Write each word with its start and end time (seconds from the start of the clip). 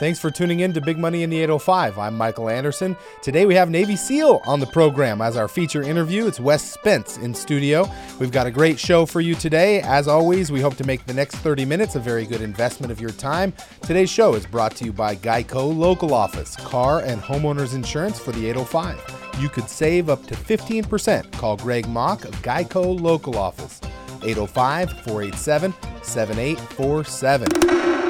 Thanks 0.00 0.18
for 0.18 0.28
tuning 0.28 0.58
in 0.58 0.72
to 0.72 0.80
Big 0.80 0.98
Money 0.98 1.22
in 1.22 1.30
the 1.30 1.38
805. 1.38 2.00
I'm 2.00 2.16
Michael 2.16 2.48
Anderson. 2.48 2.96
Today 3.22 3.46
we 3.46 3.54
have 3.54 3.70
Navy 3.70 3.94
SEAL 3.94 4.40
on 4.44 4.58
the 4.58 4.66
program 4.66 5.20
as 5.20 5.36
our 5.36 5.46
feature 5.46 5.82
interview. 5.82 6.26
It's 6.26 6.40
Wes 6.40 6.68
Spence 6.68 7.16
in 7.18 7.32
studio. 7.32 7.88
We've 8.18 8.32
got 8.32 8.48
a 8.48 8.50
great 8.50 8.80
show 8.80 9.06
for 9.06 9.20
you 9.20 9.36
today. 9.36 9.82
As 9.82 10.08
always, 10.08 10.50
we 10.50 10.60
hope 10.60 10.74
to 10.78 10.84
make 10.84 11.06
the 11.06 11.14
next 11.14 11.36
30 11.36 11.64
minutes 11.64 11.94
a 11.94 12.00
very 12.00 12.26
good 12.26 12.40
investment 12.40 12.90
of 12.90 13.00
your 13.00 13.12
time. 13.12 13.52
Today's 13.82 14.10
show 14.10 14.34
is 14.34 14.46
brought 14.46 14.74
to 14.76 14.84
you 14.84 14.92
by 14.92 15.14
Geico 15.14 15.74
Local 15.74 16.12
Office, 16.12 16.56
car 16.56 16.98
and 16.98 17.22
homeowners 17.22 17.76
insurance 17.76 18.18
for 18.18 18.32
the 18.32 18.48
805. 18.48 19.40
You 19.40 19.48
could 19.48 19.68
save 19.68 20.10
up 20.10 20.26
to 20.26 20.34
15%. 20.34 21.30
Call 21.34 21.56
Greg 21.56 21.88
Mock 21.88 22.24
of 22.24 22.34
Geico 22.42 23.00
Local 23.00 23.38
Office, 23.38 23.80
805 24.24 24.90
487 25.04 25.72
7847. 26.02 28.03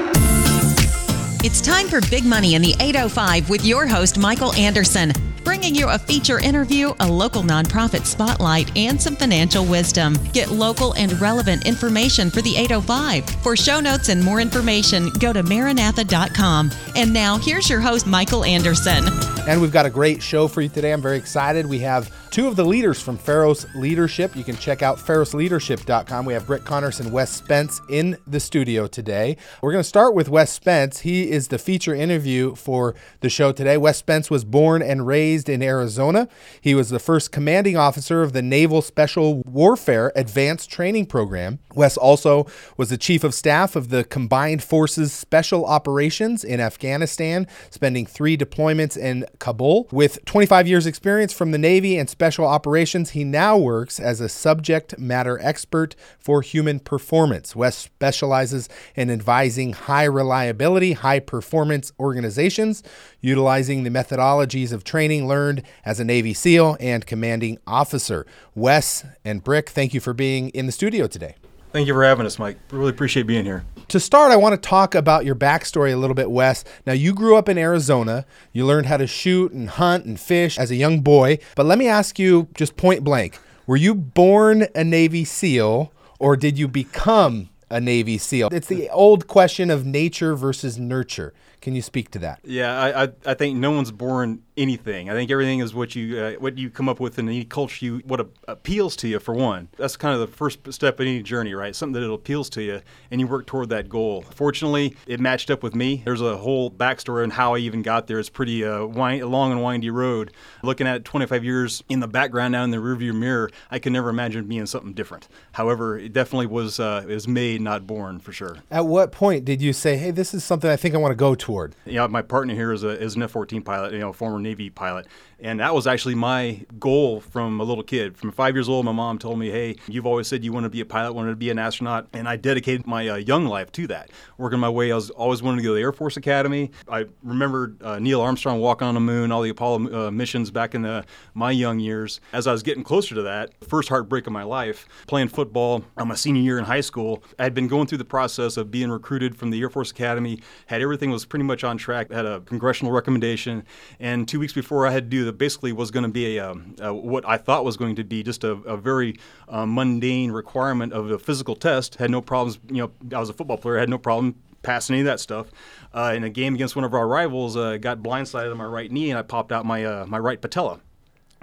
It's 1.44 1.60
time 1.60 1.88
for 1.88 2.00
Big 2.08 2.24
Money 2.24 2.54
in 2.54 2.62
the 2.62 2.74
805 2.80 3.50
with 3.50 3.66
your 3.66 3.86
host, 3.86 4.16
Michael 4.16 4.54
Anderson, 4.54 5.12
bringing 5.44 5.74
you 5.74 5.88
a 5.88 5.98
feature 5.98 6.38
interview, 6.38 6.92
a 7.00 7.06
local 7.06 7.42
nonprofit 7.42 8.06
spotlight, 8.06 8.76
and 8.76 9.00
some 9.00 9.14
financial 9.14 9.64
wisdom. 9.64 10.16
Get 10.32 10.50
local 10.50 10.94
and 10.94 11.12
relevant 11.20 11.66
information 11.66 12.30
for 12.30 12.42
the 12.42 12.56
805. 12.56 13.24
For 13.42 13.56
show 13.56 13.80
notes 13.80 14.08
and 14.08 14.24
more 14.24 14.40
information, 14.40 15.10
go 15.20 15.32
to 15.32 15.42
maranantha.com. 15.42 16.70
And 16.96 17.12
now, 17.12 17.38
here's 17.38 17.68
your 17.68 17.80
host, 17.80 18.06
Michael 18.06 18.44
Anderson. 18.44 19.04
And 19.46 19.60
we've 19.60 19.72
got 19.72 19.84
a 19.84 19.90
great 19.90 20.22
show 20.22 20.48
for 20.48 20.62
you 20.62 20.70
today. 20.70 20.92
I'm 20.92 21.02
very 21.02 21.18
excited. 21.18 21.66
We 21.66 21.80
have 21.80 22.10
two 22.30 22.48
of 22.48 22.56
the 22.56 22.64
leaders 22.64 23.00
from 23.00 23.18
Pharos 23.18 23.66
Leadership. 23.74 24.34
You 24.34 24.42
can 24.42 24.56
check 24.56 24.82
out 24.82 24.96
pharosleadership.com. 24.96 26.24
We 26.24 26.32
have 26.32 26.46
Britt 26.46 26.64
Connors 26.64 26.98
and 26.98 27.12
Wes 27.12 27.30
Spence 27.30 27.82
in 27.90 28.16
the 28.26 28.40
studio 28.40 28.86
today. 28.86 29.36
We're 29.60 29.72
going 29.72 29.82
to 29.82 29.88
start 29.88 30.14
with 30.14 30.30
Wes 30.30 30.50
Spence. 30.50 31.00
He 31.00 31.30
is 31.30 31.48
the 31.48 31.58
feature 31.58 31.94
interview 31.94 32.54
for 32.54 32.94
the 33.20 33.28
show 33.28 33.52
today. 33.52 33.76
Wes 33.76 33.98
Spence 33.98 34.30
was 34.30 34.44
born 34.44 34.80
and 34.80 35.06
raised 35.06 35.33
in 35.42 35.62
Arizona. 35.62 36.28
He 36.60 36.74
was 36.74 36.90
the 36.90 37.00
first 37.00 37.32
commanding 37.32 37.76
officer 37.76 38.22
of 38.22 38.32
the 38.32 38.42
Naval 38.42 38.80
Special 38.80 39.42
Warfare 39.42 40.12
Advanced 40.14 40.70
Training 40.70 41.06
Program. 41.06 41.58
Wes 41.74 41.96
also 41.96 42.46
was 42.76 42.90
the 42.90 42.96
chief 42.96 43.24
of 43.24 43.34
staff 43.34 43.74
of 43.74 43.88
the 43.88 44.04
Combined 44.04 44.62
Forces 44.62 45.12
Special 45.12 45.66
Operations 45.66 46.44
in 46.44 46.60
Afghanistan, 46.60 47.48
spending 47.70 48.06
three 48.06 48.36
deployments 48.36 48.96
in 48.96 49.26
Kabul. 49.40 49.88
With 49.90 50.24
25 50.24 50.68
years' 50.68 50.86
experience 50.86 51.32
from 51.32 51.50
the 51.50 51.58
Navy 51.58 51.98
and 51.98 52.08
Special 52.08 52.46
Operations, 52.46 53.10
he 53.10 53.24
now 53.24 53.58
works 53.58 53.98
as 53.98 54.20
a 54.20 54.28
subject 54.28 54.98
matter 54.98 55.38
expert 55.42 55.96
for 56.18 56.42
human 56.42 56.78
performance. 56.78 57.56
Wes 57.56 57.76
specializes 57.76 58.68
in 58.94 59.10
advising 59.10 59.72
high 59.72 60.04
reliability, 60.04 60.92
high 60.92 61.18
performance 61.18 61.92
organizations, 61.98 62.82
utilizing 63.20 63.82
the 63.82 63.90
methodologies 63.90 64.72
of 64.72 64.84
training 64.84 65.23
learned 65.26 65.62
as 65.84 66.00
a 66.00 66.04
Navy 66.04 66.34
SEAL 66.34 66.76
and 66.80 67.06
commanding 67.06 67.58
officer. 67.66 68.26
Wes 68.54 69.04
and 69.24 69.42
Brick, 69.42 69.70
thank 69.70 69.94
you 69.94 70.00
for 70.00 70.12
being 70.12 70.50
in 70.50 70.66
the 70.66 70.72
studio 70.72 71.06
today. 71.06 71.36
Thank 71.74 71.88
you 71.88 71.94
for 71.94 72.04
having 72.04 72.24
us, 72.24 72.38
Mike. 72.38 72.56
Really 72.70 72.90
appreciate 72.90 73.26
being 73.26 73.44
here. 73.44 73.64
To 73.88 73.98
start, 73.98 74.30
I 74.30 74.36
want 74.36 74.54
to 74.54 74.68
talk 74.68 74.94
about 74.94 75.24
your 75.24 75.34
backstory 75.34 75.92
a 75.92 75.96
little 75.96 76.14
bit, 76.14 76.30
Wes. 76.30 76.64
Now, 76.86 76.92
you 76.92 77.12
grew 77.12 77.36
up 77.36 77.48
in 77.48 77.58
Arizona. 77.58 78.26
You 78.52 78.64
learned 78.64 78.86
how 78.86 78.96
to 78.96 79.08
shoot 79.08 79.50
and 79.50 79.68
hunt 79.68 80.04
and 80.04 80.18
fish 80.18 80.56
as 80.56 80.70
a 80.70 80.76
young 80.76 81.00
boy. 81.00 81.40
But 81.56 81.66
let 81.66 81.78
me 81.78 81.88
ask 81.88 82.16
you 82.16 82.48
just 82.54 82.76
point 82.76 83.02
blank 83.02 83.38
were 83.66 83.76
you 83.76 83.94
born 83.94 84.68
a 84.74 84.84
Navy 84.84 85.24
SEAL 85.24 85.92
or 86.20 86.36
did 86.36 86.58
you 86.58 86.68
become 86.68 87.48
a 87.70 87.80
Navy 87.80 88.18
SEAL? 88.18 88.50
It's 88.52 88.68
the 88.68 88.88
old 88.90 89.26
question 89.26 89.70
of 89.70 89.84
nature 89.84 90.36
versus 90.36 90.78
nurture. 90.78 91.34
Can 91.64 91.74
you 91.74 91.80
speak 91.80 92.10
to 92.10 92.18
that? 92.18 92.40
Yeah, 92.44 92.78
I, 92.78 93.04
I, 93.04 93.08
I 93.24 93.32
think 93.32 93.56
no 93.56 93.70
one's 93.70 93.90
born 93.90 94.42
anything. 94.54 95.08
I 95.08 95.14
think 95.14 95.30
everything 95.30 95.60
is 95.60 95.74
what 95.74 95.96
you 95.96 96.18
uh, 96.18 96.32
what 96.32 96.58
you 96.58 96.68
come 96.68 96.90
up 96.90 97.00
with 97.00 97.18
in 97.18 97.26
any 97.26 97.42
culture. 97.42 97.86
You 97.86 97.98
what 98.04 98.20
appeals 98.46 98.96
to 98.96 99.08
you 99.08 99.18
for 99.18 99.34
one. 99.34 99.68
That's 99.78 99.96
kind 99.96 100.14
of 100.14 100.20
the 100.20 100.26
first 100.26 100.70
step 100.74 101.00
in 101.00 101.08
any 101.08 101.22
journey, 101.22 101.54
right? 101.54 101.74
Something 101.74 102.00
that 102.02 102.06
it 102.06 102.12
appeals 102.12 102.50
to 102.50 102.62
you, 102.62 102.82
and 103.10 103.18
you 103.18 103.26
work 103.26 103.46
toward 103.46 103.70
that 103.70 103.88
goal. 103.88 104.20
Fortunately, 104.34 104.94
it 105.06 105.20
matched 105.20 105.50
up 105.50 105.62
with 105.62 105.74
me. 105.74 106.02
There's 106.04 106.20
a 106.20 106.36
whole 106.36 106.70
backstory 106.70 107.22
on 107.22 107.30
how 107.30 107.54
I 107.54 107.58
even 107.58 107.80
got 107.80 108.08
there. 108.08 108.18
It's 108.18 108.28
pretty 108.28 108.62
uh, 108.62 108.84
wind, 108.84 109.24
long 109.24 109.50
and 109.50 109.62
windy 109.62 109.88
road. 109.88 110.32
Looking 110.62 110.86
at 110.86 111.06
25 111.06 111.44
years 111.44 111.82
in 111.88 112.00
the 112.00 112.08
background 112.08 112.52
now 112.52 112.64
in 112.64 112.72
the 112.72 112.76
rearview 112.76 113.14
mirror, 113.14 113.50
I 113.70 113.78
could 113.78 113.92
never 113.92 114.10
imagine 114.10 114.46
being 114.46 114.66
something 114.66 114.92
different. 114.92 115.28
However, 115.52 115.98
it 115.98 116.12
definitely 116.12 116.48
was 116.48 116.78
uh, 116.78 117.06
it 117.08 117.14
was 117.14 117.26
made, 117.26 117.62
not 117.62 117.86
born, 117.86 118.20
for 118.20 118.32
sure. 118.32 118.58
At 118.70 118.84
what 118.84 119.12
point 119.12 119.46
did 119.46 119.62
you 119.62 119.72
say, 119.72 119.96
"Hey, 119.96 120.10
this 120.10 120.34
is 120.34 120.44
something 120.44 120.70
I 120.70 120.76
think 120.76 120.94
I 120.94 120.98
want 120.98 121.12
to 121.12 121.16
go 121.16 121.34
toward"? 121.54 121.74
Yeah, 121.86 122.06
my 122.08 122.22
partner 122.22 122.54
here 122.54 122.72
is 122.72 122.82
a 122.82 123.00
is 123.00 123.14
an 123.16 123.22
F-14 123.22 123.64
pilot, 123.64 123.92
you 123.92 123.98
know, 124.00 124.12
former 124.12 124.38
Navy 124.38 124.70
pilot, 124.70 125.06
and 125.38 125.60
that 125.60 125.74
was 125.74 125.86
actually 125.86 126.14
my 126.14 126.64
goal 126.78 127.20
from 127.20 127.60
a 127.60 127.64
little 127.64 127.84
kid. 127.84 128.16
From 128.16 128.32
five 128.32 128.54
years 128.56 128.68
old, 128.68 128.84
my 128.84 128.92
mom 128.92 129.18
told 129.18 129.38
me, 129.38 129.50
"Hey, 129.50 129.76
you've 129.86 130.06
always 130.06 130.26
said 130.26 130.44
you 130.44 130.52
want 130.52 130.64
to 130.64 130.70
be 130.70 130.80
a 130.80 130.84
pilot, 130.84 131.12
wanted 131.12 131.30
to 131.30 131.36
be 131.36 131.50
an 131.50 131.58
astronaut," 131.58 132.08
and 132.12 132.28
I 132.28 132.36
dedicated 132.36 132.86
my 132.86 133.08
uh, 133.08 133.16
young 133.16 133.46
life 133.46 133.70
to 133.72 133.86
that. 133.88 134.10
Working 134.38 134.58
my 134.58 134.68
way, 134.68 134.90
I 134.90 134.94
was 134.96 135.10
always 135.10 135.42
wanted 135.42 135.58
to 135.58 135.62
go 135.62 135.68
to 135.70 135.74
the 135.74 135.80
Air 135.80 135.92
Force 135.92 136.16
Academy. 136.16 136.70
I 136.88 137.06
remember 137.22 137.76
uh, 137.82 137.98
Neil 137.98 138.20
Armstrong 138.20 138.58
walking 138.60 138.88
on 138.88 138.94
the 138.94 139.00
moon, 139.00 139.30
all 139.30 139.42
the 139.42 139.50
Apollo 139.50 140.08
uh, 140.08 140.10
missions 140.10 140.50
back 140.50 140.74
in 140.74 140.82
the, 140.82 141.04
my 141.34 141.50
young 141.50 141.78
years. 141.78 142.20
As 142.32 142.46
I 142.46 142.52
was 142.52 142.62
getting 142.62 142.82
closer 142.82 143.14
to 143.14 143.22
that, 143.22 143.52
first 143.64 143.88
heartbreak 143.88 144.26
of 144.26 144.32
my 144.32 144.42
life, 144.42 144.88
playing 145.06 145.28
football 145.28 145.84
on 145.96 146.08
my 146.08 146.14
senior 146.14 146.42
year 146.42 146.58
in 146.58 146.64
high 146.64 146.80
school, 146.80 147.22
I 147.38 147.44
had 147.44 147.54
been 147.54 147.68
going 147.68 147.86
through 147.86 147.98
the 147.98 148.04
process 148.04 148.56
of 148.56 148.70
being 148.70 148.90
recruited 148.90 149.36
from 149.36 149.50
the 149.50 149.60
Air 149.60 149.70
Force 149.70 149.90
Academy. 149.90 150.40
Had 150.66 150.82
everything 150.82 151.10
was 151.10 151.24
pretty 151.24 151.43
much 151.44 151.64
on 151.64 151.78
track. 151.78 152.10
Had 152.10 152.26
a 152.26 152.40
congressional 152.40 152.92
recommendation, 152.92 153.64
and 154.00 154.26
two 154.26 154.40
weeks 154.40 154.52
before 154.52 154.86
I 154.86 154.90
had 154.90 155.04
to 155.04 155.10
do 155.10 155.24
that, 155.26 155.38
basically 155.38 155.72
was 155.72 155.90
going 155.90 156.04
to 156.04 156.10
be 156.10 156.36
a, 156.36 156.50
um, 156.50 156.74
a, 156.80 156.92
what 156.92 157.26
I 157.26 157.36
thought 157.36 157.64
was 157.64 157.76
going 157.76 157.96
to 157.96 158.04
be 158.04 158.22
just 158.22 158.44
a, 158.44 158.52
a 158.52 158.76
very 158.76 159.16
uh, 159.48 159.66
mundane 159.66 160.32
requirement 160.32 160.92
of 160.92 161.10
a 161.10 161.18
physical 161.18 161.56
test. 161.56 161.96
Had 161.96 162.10
no 162.10 162.20
problems. 162.20 162.58
You 162.68 162.82
know, 162.82 163.16
I 163.16 163.20
was 163.20 163.30
a 163.30 163.34
football 163.34 163.58
player. 163.58 163.78
Had 163.78 163.88
no 163.88 163.98
problem 163.98 164.36
passing 164.62 164.94
any 164.94 165.02
of 165.02 165.06
that 165.06 165.20
stuff. 165.20 165.48
Uh, 165.92 166.12
in 166.16 166.24
a 166.24 166.30
game 166.30 166.54
against 166.54 166.74
one 166.74 166.84
of 166.84 166.94
our 166.94 167.06
rivals, 167.06 167.56
uh, 167.56 167.76
got 167.76 167.98
blindsided 167.98 168.50
on 168.50 168.56
my 168.56 168.64
right 168.64 168.90
knee, 168.90 169.10
and 169.10 169.18
I 169.18 169.22
popped 169.22 169.52
out 169.52 169.64
my 169.64 169.84
uh, 169.84 170.06
my 170.06 170.18
right 170.18 170.40
patella. 170.40 170.80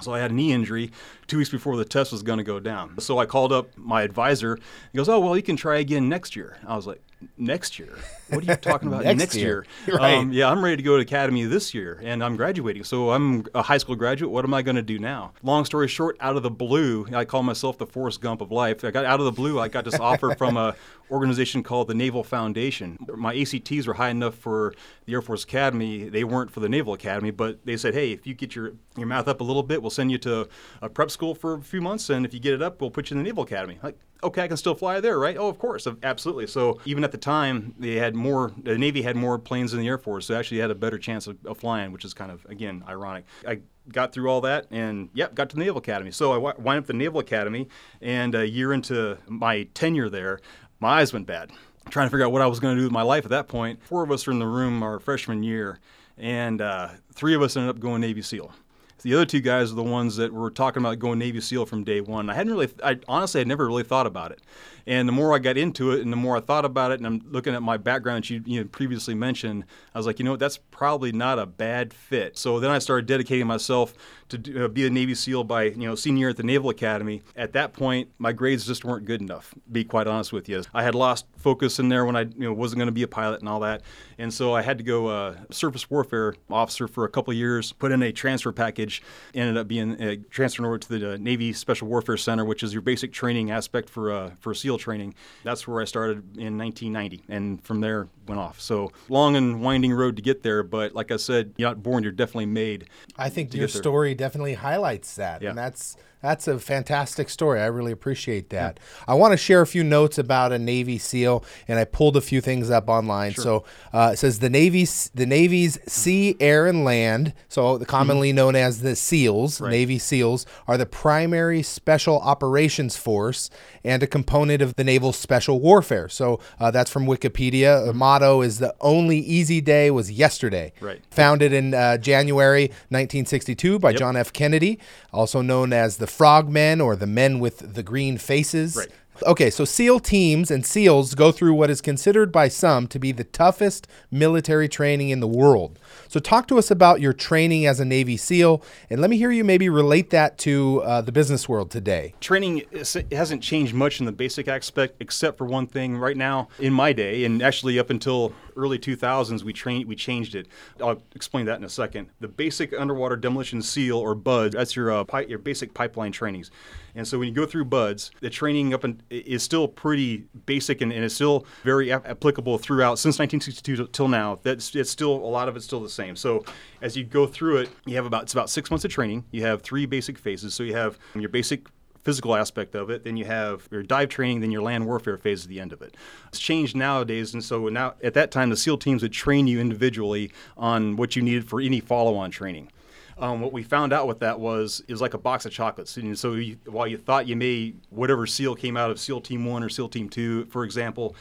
So 0.01 0.13
I 0.13 0.19
had 0.19 0.31
a 0.31 0.33
knee 0.33 0.51
injury 0.51 0.91
two 1.28 1.38
weeks 1.38 1.50
before 1.50 1.78
the 1.78 1.85
test 1.85 2.12
was 2.12 2.23
going 2.23 2.39
to 2.39 2.44
go 2.44 2.59
down. 2.59 3.00
So 3.00 3.19
I 3.19 3.28
called 3.28 3.53
up 3.53 3.78
my 3.78 4.01
advisor. 4.01 4.57
He 4.91 4.97
goes, 4.97 5.07
"Oh 5.07 5.19
well, 5.19 5.38
you 5.38 5.44
can 5.44 5.56
try 5.56 5.78
again 5.78 6.09
next 6.09 6.35
year." 6.35 6.57
I 6.68 6.75
was 6.75 6.88
like, 6.88 7.01
"Next 7.38 7.80
year? 7.80 7.98
What 8.30 8.44
are 8.44 8.52
you 8.52 8.56
talking 8.56 8.88
about? 8.88 9.04
next, 9.06 9.20
next, 9.20 9.36
year?" 9.36 9.66
year? 9.88 9.98
Right. 9.98 10.16
Um, 10.16 10.32
yeah, 10.32 10.50
I'm 10.50 10.64
ready 10.64 10.78
to 10.78 10.84
go 10.84 10.96
to 10.96 11.02
academy 11.02 11.44
this 11.46 11.74
year, 11.74 12.00
and 12.04 12.24
I'm 12.24 12.36
graduating. 12.36 12.84
So 12.84 13.12
I'm 13.12 13.46
a 13.54 13.62
high 13.62 13.78
school 13.78 13.96
graduate. 13.96 14.32
What 14.32 14.46
am 14.46 14.54
I 14.54 14.62
going 14.62 14.76
to 14.76 14.82
do 14.82 15.00
now? 15.00 15.34
Long 15.44 15.66
story 15.66 15.88
short, 15.88 16.18
out 16.20 16.38
of 16.38 16.44
the 16.44 16.50
blue, 16.50 17.08
I 17.14 17.26
call 17.26 17.44
myself 17.44 17.78
the 17.78 17.86
Forrest 17.86 18.22
Gump 18.22 18.42
of 18.42 18.52
life. 18.52 18.84
I 18.84 18.92
got 18.92 19.06
out 19.06 19.20
of 19.20 19.26
the 19.26 19.31
blue. 19.31 19.60
I 19.60 19.68
got 19.68 19.86
this 19.86 20.00
offer 20.00 20.36
from 20.36 20.58
a 20.58 20.76
organization 21.12 21.62
called 21.62 21.88
the 21.88 21.94
Naval 21.94 22.24
Foundation. 22.24 22.98
My 23.16 23.36
ACTs 23.36 23.86
were 23.86 23.94
high 23.94 24.10
enough 24.10 24.36
for 24.36 24.74
the 25.06 25.14
Air 25.14 25.22
Force 25.22 25.44
Academy. 25.44 26.10
They 26.10 26.24
weren't 26.24 26.52
for 26.52 26.62
the 26.62 26.70
Naval 26.70 26.94
Academy, 26.94 27.31
but 27.31 27.66
they 27.66 27.78
said, 27.78 27.94
"Hey, 27.94 28.12
if 28.12 28.26
you 28.26 28.34
get 28.34 28.56
your 28.56 28.74
your 28.98 29.08
mouth 29.08 29.28
up 29.28 29.42
a 29.42 29.44
little 29.44 29.64
bit, 29.64 29.81
we'll 29.81 29.92
send 29.92 30.12
you 30.12 30.18
to 30.20 30.48
a 30.81 30.90
prep 30.90 31.12
school 31.12 31.36
for 31.36 31.56
a 31.56 31.62
few 31.62 31.81
months, 31.81 32.10
and 32.10 32.26
if 32.26 32.34
you 32.34 32.40
get 32.40 32.54
it 32.54 32.62
up, 32.62 32.81
we'll 32.81 32.92
put 32.92 33.10
you 33.10 33.18
in 33.18 33.24
the 33.24 33.28
Naval 33.28 33.44
Academy." 33.44 33.80
Like, 33.84 33.98
okay, 34.24 34.44
I 34.44 34.48
can 34.48 34.58
still 34.58 34.76
fly 34.76 35.00
there, 35.00 35.20
right? 35.20 35.38
Oh, 35.38 35.48
of 35.48 35.59
course, 35.59 35.88
absolutely. 36.04 36.48
So 36.48 36.80
even 36.86 37.04
at 37.04 37.12
the 37.12 37.18
time, 37.18 37.74
they 37.78 37.96
had 37.96 38.16
more. 38.16 38.52
The 38.64 38.78
Navy 38.78 39.02
had 39.02 39.16
more 39.16 39.38
planes 39.40 39.72
than 39.72 39.82
the 39.82 39.88
Air 39.88 39.98
Force, 39.98 40.28
so 40.28 40.36
actually 40.36 40.59
had 40.59 40.72
a 40.72 40.76
better 40.76 40.98
chance 40.98 41.28
of, 41.28 41.38
of 41.46 41.58
flying, 41.58 41.92
which 41.92 42.06
is 42.06 42.14
kind 42.14 42.31
of 42.31 42.46
again 42.46 42.84
ironic. 42.88 43.26
I 43.48 43.60
got 43.90 44.14
through 44.14 44.30
all 44.30 44.42
that 44.42 44.68
and 44.72 45.10
yep 45.14 45.34
got 45.34 45.50
to 45.50 45.56
the 45.56 45.64
naval 45.64 45.80
academy 45.80 46.12
so 46.12 46.34
i 46.34 46.38
wind 46.38 46.78
up 46.78 46.86
the 46.86 46.94
naval 46.94 47.20
academy 47.20 47.68
and 48.00 48.36
a 48.36 48.48
year 48.48 48.74
into 48.74 49.18
my 49.28 49.64
tenure 49.74 50.08
there 50.08 50.40
my 50.80 51.00
eyes 51.00 51.12
went 51.12 51.26
bad 51.26 51.52
trying 51.90 52.06
to 52.06 52.12
figure 52.12 52.26
out 52.26 52.31
what 52.31 52.42
i 52.42 52.48
was 52.48 52.60
going 52.60 52.76
to 52.76 52.80
do 52.80 52.86
with 52.86 52.92
my 52.92 53.02
life 53.02 53.26
at 53.26 53.31
that 53.31 53.48
point 53.48 53.84
four 53.84 54.04
of 54.04 54.12
us 54.12 54.26
were 54.28 54.34
in 54.34 54.40
the 54.40 54.46
room 54.46 54.84
our 54.84 55.00
freshman 55.00 55.42
year 55.42 55.80
and 56.18 56.62
uh, 56.62 56.90
three 57.13 57.34
of 57.34 57.42
us 57.42 57.57
ended 57.57 57.69
up 57.69 57.80
going 57.80 58.01
navy 58.01 58.22
seal 58.22 58.54
the 59.01 59.13
other 59.15 59.25
two 59.25 59.42
guys 59.42 59.71
are 59.71 59.75
the 59.75 59.83
ones 59.83 60.15
that 60.18 60.33
were 60.33 60.51
talking 60.51 60.81
about 60.81 61.00
going 61.00 61.19
Navy 61.19 61.42
SEAL 61.42 61.65
from 61.65 61.83
day 61.83 62.01
one. 62.01 62.30
I 62.30 62.33
hadn't 62.33 62.53
really, 62.53 62.69
I 62.83 63.00
honestly 63.07 63.39
had 63.39 63.48
never 63.48 63.65
really 63.65 63.83
thought 63.83 64.07
about 64.07 64.31
it. 64.31 64.42
And 64.86 65.07
the 65.07 65.13
more 65.13 65.33
I 65.33 65.39
got 65.39 65.57
into 65.57 65.92
it 65.92 66.01
and 66.01 66.12
the 66.12 66.18
more 66.18 66.38
I 66.38 66.39
thought 66.39 66.66
about 66.66 66.92
it, 66.92 67.00
and 67.00 67.07
I'm 67.07 67.22
looking 67.30 67.54
at 67.54 67.62
my 67.62 67.78
background 67.78 68.24
that 68.24 68.30
you, 68.30 68.42
you 68.45 68.62
know, 68.62 68.68
previously 68.68 69.13
mentioned, 69.13 69.66
I 69.94 70.00
was 70.00 70.06
like, 70.06 70.19
you 70.19 70.25
know 70.25 70.36
that's 70.36 70.57
probably 70.57 71.12
not 71.12 71.39
a 71.39 71.45
bad 71.45 71.94
fit. 71.94 72.38
So 72.38 72.60
then 72.60 72.72
I 72.72 72.80
started 72.80 73.06
dedicating 73.06 73.48
myself 73.48 73.94
to 74.30 74.38
do, 74.38 74.66
uh, 74.66 74.68
be 74.68 74.86
a 74.86 74.89
Navy 74.89 75.13
SEAL 75.13 75.44
by, 75.44 75.63
you 75.63 75.88
know, 75.88 75.95
senior 75.95 76.30
at 76.30 76.38
the 76.38 76.44
Naval 76.44 76.69
Academy. 76.69 77.22
At 77.36 77.54
that 77.54 77.74
point, 77.74 78.10
my 78.18 78.31
grades 78.31 78.66
just 78.66 78.83
weren't 78.83 79.06
good 79.06 79.22
enough, 79.22 79.54
be 79.72 79.83
quite 79.83 80.07
honest 80.07 80.33
with 80.33 80.50
you. 80.50 80.63
I 80.74 80.83
had 80.83 80.95
lost 80.95 81.25
focus 81.38 81.80
in 81.80 81.89
there 81.89 82.06
when 82.06 82.16
I, 82.16 82.22
you 82.22 82.39
know, 82.39 82.54
wasn't 82.54 82.80
going 82.80 82.88
to 82.88 82.94
be 82.94 83.04
a 83.04 83.07
pilot 83.07 83.42
and 83.42 83.50
all 83.50 83.60
that. 83.62 83.81
And 84.18 84.33
so 84.33 84.54
I 84.54 84.62
had 84.62 84.78
to 84.78 84.83
go 84.83 85.07
uh, 85.07 85.36
surface 85.50 85.89
warfare 85.89 86.36
officer 86.50 86.88
for 86.88 87.06
a 87.06 87.10
couple 87.10 87.33
years, 87.33 87.72
put 87.74 87.92
in 87.92 88.01
a 88.01 88.12
transfer 88.12 88.51
package, 88.51 89.01
ended 89.33 89.57
up 89.57 89.68
being 89.68 90.01
uh, 90.01 90.16
transferred 90.30 90.66
over 90.66 90.78
to 90.78 91.00
the 91.00 91.18
Navy 91.18 91.54
Special 91.54 91.88
Warfare 91.88 92.18
Center, 92.18 92.45
which 92.45 92.63
is 92.63 92.74
your 92.74 92.81
basic 92.81 93.12
training 93.12 93.51
aspect 93.51 93.89
for, 93.89 94.12
uh, 94.12 94.31
for 94.39 94.51
a 94.51 94.56
SEAL 94.56 94.70
SEAL 94.71 94.77
training. 94.77 95.15
That's 95.44 95.68
where 95.68 95.81
I 95.81 95.85
started 95.85 96.38
in 96.38 96.57
1990, 96.57 97.23
and 97.29 97.63
from 97.63 97.81
there 97.81 98.07
went 98.27 98.39
off. 98.39 98.59
So 98.62 98.91
long 99.09 99.35
and 99.35 99.62
winding 99.62 99.94
road 99.94 100.15
to 100.15 100.21
get 100.21 100.44
there, 100.44 100.63
but 100.63 100.94
like 100.94 101.12
I 101.12 101.18
said, 101.18 101.53
you're 101.57 101.69
not 101.69 101.83
born; 101.83 102.03
you're 102.03 102.12
definitely 102.12 102.45
made. 102.45 102.88
I 103.18 103.29
think 103.29 103.53
your 103.53 103.68
story 103.68 104.15
definitely 104.15 104.53
highlights 104.53 105.15
that, 105.15 105.41
yeah. 105.41 105.50
and 105.50 105.57
that's 105.57 105.97
that's 106.21 106.47
a 106.47 106.59
fantastic 106.59 107.29
story. 107.29 107.59
I 107.62 107.65
really 107.65 107.91
appreciate 107.91 108.50
that. 108.51 108.79
I 109.07 109.13
want 109.15 109.31
to 109.31 109.38
share 109.38 109.62
a 109.62 109.68
few 109.68 109.83
notes 109.83 110.18
about 110.18 110.51
a 110.51 110.59
Navy 110.59 110.97
SEAL, 110.97 111.44
and 111.68 111.79
I 111.79 111.85
pulled 111.85 112.15
a 112.15 112.21
few 112.21 112.41
things 112.41 112.69
up 112.69 112.89
online. 112.89 113.33
Sure. 113.33 113.44
So 113.44 113.65
uh, 113.94 114.12
it 114.13 114.18
says 114.18 114.39
the 114.39 114.50
Navy's 114.50 115.09
the 115.15 115.25
Navy's 115.25 115.79
sea, 115.91 116.35
air, 116.39 116.68
and 116.68 116.83
land, 116.85 117.33
so 117.50 117.79
commonly 117.79 118.31
known 118.31 118.56
as 118.56 118.81
the 118.81 118.95
SEALs, 118.95 119.59
Right. 119.59 119.71
Navy 119.71 119.97
SEALs, 119.97 120.45
are 120.68 120.77
the 120.77 120.85
primary 120.85 121.63
special 121.63 122.19
operations 122.19 122.95
force 122.97 123.50
and 123.83 124.03
a 124.03 124.07
component 124.07 124.62
of 124.62 124.75
the 124.75 124.83
naval 124.83 125.13
special 125.13 125.59
warfare. 125.59 126.07
So 126.07 126.39
uh, 126.59 126.69
that's 126.71 126.91
from 126.91 127.06
Wikipedia. 127.07 127.83
The 127.85 127.94
motto 127.94 128.41
is 128.41 128.59
the 128.59 128.75
only 128.79 129.18
easy 129.19 129.59
day 129.62 129.89
was 129.89 130.12
yesterday. 130.12 130.73
Right. 130.79 131.01
Founded 131.12 131.51
in 131.51 131.73
uh, 131.73 131.97
January 131.97 132.68
1962 132.89 133.79
by 133.79 133.94
John 133.94 134.15
F. 134.15 134.31
Kennedy, 134.31 134.79
also 135.12 135.41
known 135.41 135.73
as 135.73 135.97
the 135.97 136.07
Frogmen 136.12 136.81
or 136.81 136.96
the 136.96 137.08
Men 137.08 137.40
with 137.40 137.74
the 137.74 137.84
Green 137.84 138.18
Faces. 138.18 138.75
Right. 138.75 138.90
Okay, 139.28 139.52
so 139.52 139.66
SEAL 139.66 140.00
teams 140.00 140.50
and 140.50 140.66
SEALs 140.66 141.13
go 141.13 141.31
through 141.31 141.54
what 141.54 141.69
is 141.69 141.80
considered 141.80 142.31
by 142.31 142.48
some 142.48 142.88
to 142.88 142.98
be 142.98 143.12
the 143.12 143.24
toughest 143.24 143.88
military 144.10 144.68
training 144.68 145.10
in 145.10 145.19
the 145.19 145.28
world. 145.28 145.78
So, 146.08 146.19
talk 146.19 146.48
to 146.48 146.58
us 146.58 146.72
about 146.72 147.02
your 147.02 147.13
training 147.13 147.68
as 147.68 147.80
a 147.80 147.86
Navy 147.86 148.18
SEAL, 148.18 148.63
and 148.90 149.00
let 149.00 149.10
me 149.10 149.18
hear 149.18 149.30
you 149.30 149.44
maybe 149.44 149.69
relate 149.69 150.10
that 150.10 150.38
to 150.40 150.81
uh, 150.84 151.02
the 151.02 151.12
business 151.12 151.48
world 151.48 151.69
today. 151.69 152.16
Training 152.19 152.64
hasn't 153.12 153.44
changed 153.44 153.74
much 153.74 154.00
in 154.00 154.07
the 154.07 154.12
basic 154.12 154.48
aspect, 154.48 154.96
except 155.00 155.38
for 155.38 155.46
one 155.46 155.68
thing. 155.68 155.98
Right 155.98 156.18
now, 156.18 156.48
in 156.60 156.74
my 156.74 156.92
day, 156.92 157.24
and 157.24 157.44
actually 157.44 157.78
up 157.78 157.92
until 157.92 158.34
early 158.56 158.80
2000s, 158.80 159.44
we 159.44 159.53
trained 159.53 159.88
we 159.88 159.95
changed 159.95 160.36
it. 160.36 160.48
I'll 160.81 161.01
explain 161.15 161.45
that 161.45 161.57
in 161.57 161.63
a 161.63 161.69
second. 161.69 162.09
The 162.19 162.27
basic 162.27 162.74
underwater 162.77 163.15
demolition 163.15 163.62
SEAL 163.62 163.98
or 163.98 164.15
BUD, 164.15 164.53
that's 164.53 164.75
your 164.75 164.92
uh, 164.92 165.03
pi- 165.03 165.25
your 165.25 165.39
basic 165.39 165.74
pipeline 165.74 166.12
trainings. 166.12 166.51
And 166.95 167.07
so 167.07 167.19
when 167.19 167.30
you 167.30 167.33
go 167.33 167.45
through 167.45 167.65
BUD/S, 167.65 168.12
the 168.19 168.30
training 168.30 168.74
up 168.74 168.83
in, 168.83 169.01
is 169.09 169.44
still 169.44 169.68
pretty 169.68 170.25
basic 170.45 170.81
and, 170.81 170.92
and 170.92 171.03
it's 171.03 171.15
still 171.15 171.45
very 171.63 171.92
ap- 171.92 172.07
applicable 172.07 172.57
throughout 172.57 173.00
since 173.00 173.18
1962 173.18 173.88
till 173.88 174.07
now. 174.07 174.39
That's 174.44 174.75
it's 174.75 174.89
still 174.89 175.13
a 175.13 175.31
lot 175.31 175.47
of 175.47 175.56
it's 175.56 175.65
still 175.65 175.81
the 175.81 175.89
same. 175.89 176.15
So 176.15 176.44
as 176.81 176.97
you 176.97 177.04
go 177.04 177.27
through 177.27 177.57
it, 177.57 177.69
you 177.86 177.95
have 177.95 178.06
about 178.06 178.24
it's 178.24 178.33
about 178.33 178.50
six 178.50 178.69
months 178.69 178.86
of 178.86 178.92
training. 178.92 179.25
You 179.31 179.44
have 179.44 179.62
three 179.62 179.86
basic 179.86 180.18
phases. 180.18 180.54
So 180.54 180.63
you 180.63 180.74
have 180.74 181.00
your 181.15 181.30
basic 181.30 181.68
physical 182.03 182.36
aspect 182.36 182.75
of 182.75 182.89
it. 182.89 183.03
Then 183.03 183.18
you 183.18 183.25
have 183.25 183.68
your 183.71 183.83
dive 183.83 184.09
training, 184.09 184.42
then 184.42 184.51
your 184.51 184.62
land 184.62 184.86
warfare 184.86 185.18
phase 185.18 185.44
at 185.44 185.50
the 185.50 185.59
end 185.59 185.74
of 185.74 185.81
it. 185.81 185.95
It's 186.27 186.39
changed 186.39 186.75
nowadays, 186.75 187.33
and 187.33 187.44
so 187.44 187.69
now 187.69 187.95
at 188.03 188.13
that 188.15 188.31
time, 188.31 188.50
the 188.50 188.57
SEAL 188.57 188.77
teams 188.80 189.01
would 189.03 189.13
train 189.13 189.48
you 189.48 189.59
individually 189.59 190.31
on 190.57 190.95
what 190.95 191.15
you 191.15 191.21
needed 191.21 191.48
for 191.48 191.62
any 191.62 191.80
follow-on 191.80 192.31
training. 192.31 192.71
Um, 193.18 193.39
what 193.39 193.53
we 193.53 193.62
found 193.62 193.94
out 193.94 194.07
with 194.07 194.19
that 194.19 194.39
was 194.39 194.83
it 194.88 194.92
was 194.92 195.01
like 195.01 195.13
a 195.13 195.19
box 195.19 195.45
of 195.45 195.51
chocolates. 195.51 195.95
And 195.98 196.18
so 196.18 196.33
you, 196.33 196.57
while 196.65 196.88
you 196.88 196.98
thought 196.98 197.27
you 197.27 197.36
may 197.36 197.75
whatever 197.92 198.25
SEAL 198.25 198.56
came 198.56 198.75
out 198.75 198.89
of 198.89 199.00
SEAL 199.00 199.21
Team 199.21 199.45
One 199.45 199.62
or 199.62 199.69
SEAL 199.69 199.89
Team 199.89 200.09
Two, 200.09 200.45
for 200.45 200.63
example, 200.63 201.15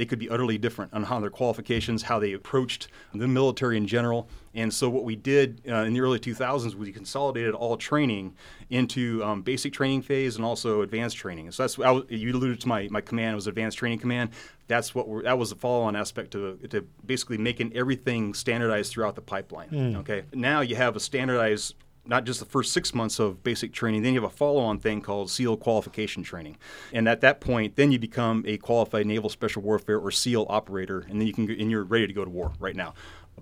they 0.00 0.06
could 0.06 0.18
be 0.18 0.30
utterly 0.30 0.56
different 0.56 0.94
on 0.94 1.02
how 1.02 1.20
their 1.20 1.28
qualifications, 1.28 2.04
how 2.04 2.18
they 2.18 2.32
approached 2.32 2.88
the 3.14 3.28
military 3.28 3.76
in 3.76 3.86
general. 3.86 4.30
And 4.54 4.72
so, 4.72 4.88
what 4.88 5.04
we 5.04 5.14
did 5.14 5.60
uh, 5.68 5.82
in 5.82 5.92
the 5.92 6.00
early 6.00 6.18
2000s, 6.18 6.74
we 6.74 6.90
consolidated 6.90 7.54
all 7.54 7.76
training 7.76 8.34
into 8.70 9.22
um, 9.22 9.42
basic 9.42 9.74
training 9.74 10.00
phase 10.00 10.36
and 10.36 10.44
also 10.44 10.80
advanced 10.80 11.18
training. 11.18 11.52
So 11.52 11.64
that's 11.64 11.78
I 11.78 11.90
was, 11.90 12.04
you 12.08 12.32
alluded 12.32 12.62
to 12.62 12.68
my, 12.68 12.88
my 12.90 13.02
command 13.02 13.34
was 13.34 13.46
advanced 13.46 13.76
training 13.76 13.98
command. 13.98 14.30
That's 14.68 14.94
what 14.94 15.06
we're, 15.06 15.22
that 15.24 15.36
was 15.36 15.50
the 15.50 15.56
follow-on 15.56 15.94
aspect 15.96 16.30
to, 16.30 16.56
to 16.70 16.80
basically 17.04 17.36
making 17.36 17.76
everything 17.76 18.32
standardized 18.32 18.92
throughout 18.92 19.16
the 19.16 19.20
pipeline. 19.20 19.68
Okay, 19.96 20.22
now 20.32 20.62
you 20.62 20.76
have 20.76 20.96
a 20.96 21.00
standardized 21.00 21.74
not 22.10 22.24
just 22.24 22.40
the 22.40 22.44
first 22.44 22.72
six 22.72 22.92
months 22.92 23.20
of 23.20 23.44
basic 23.44 23.72
training, 23.72 24.02
then 24.02 24.12
you 24.12 24.20
have 24.20 24.30
a 24.30 24.34
follow 24.34 24.60
on 24.60 24.78
thing 24.80 25.00
called 25.00 25.30
SEAL 25.30 25.56
qualification 25.58 26.24
training. 26.24 26.56
And 26.92 27.08
at 27.08 27.20
that 27.20 27.40
point, 27.40 27.76
then 27.76 27.92
you 27.92 28.00
become 28.00 28.44
a 28.48 28.56
qualified 28.58 29.06
naval 29.06 29.30
special 29.30 29.62
warfare 29.62 29.98
or 29.98 30.10
SEAL 30.10 30.46
operator, 30.48 31.06
and 31.08 31.20
then 31.20 31.28
you 31.28 31.32
can 31.32 31.48
and 31.48 31.70
you're 31.70 31.84
ready 31.84 32.08
to 32.08 32.12
go 32.12 32.24
to 32.24 32.30
war 32.30 32.52
right 32.58 32.74
now. 32.74 32.94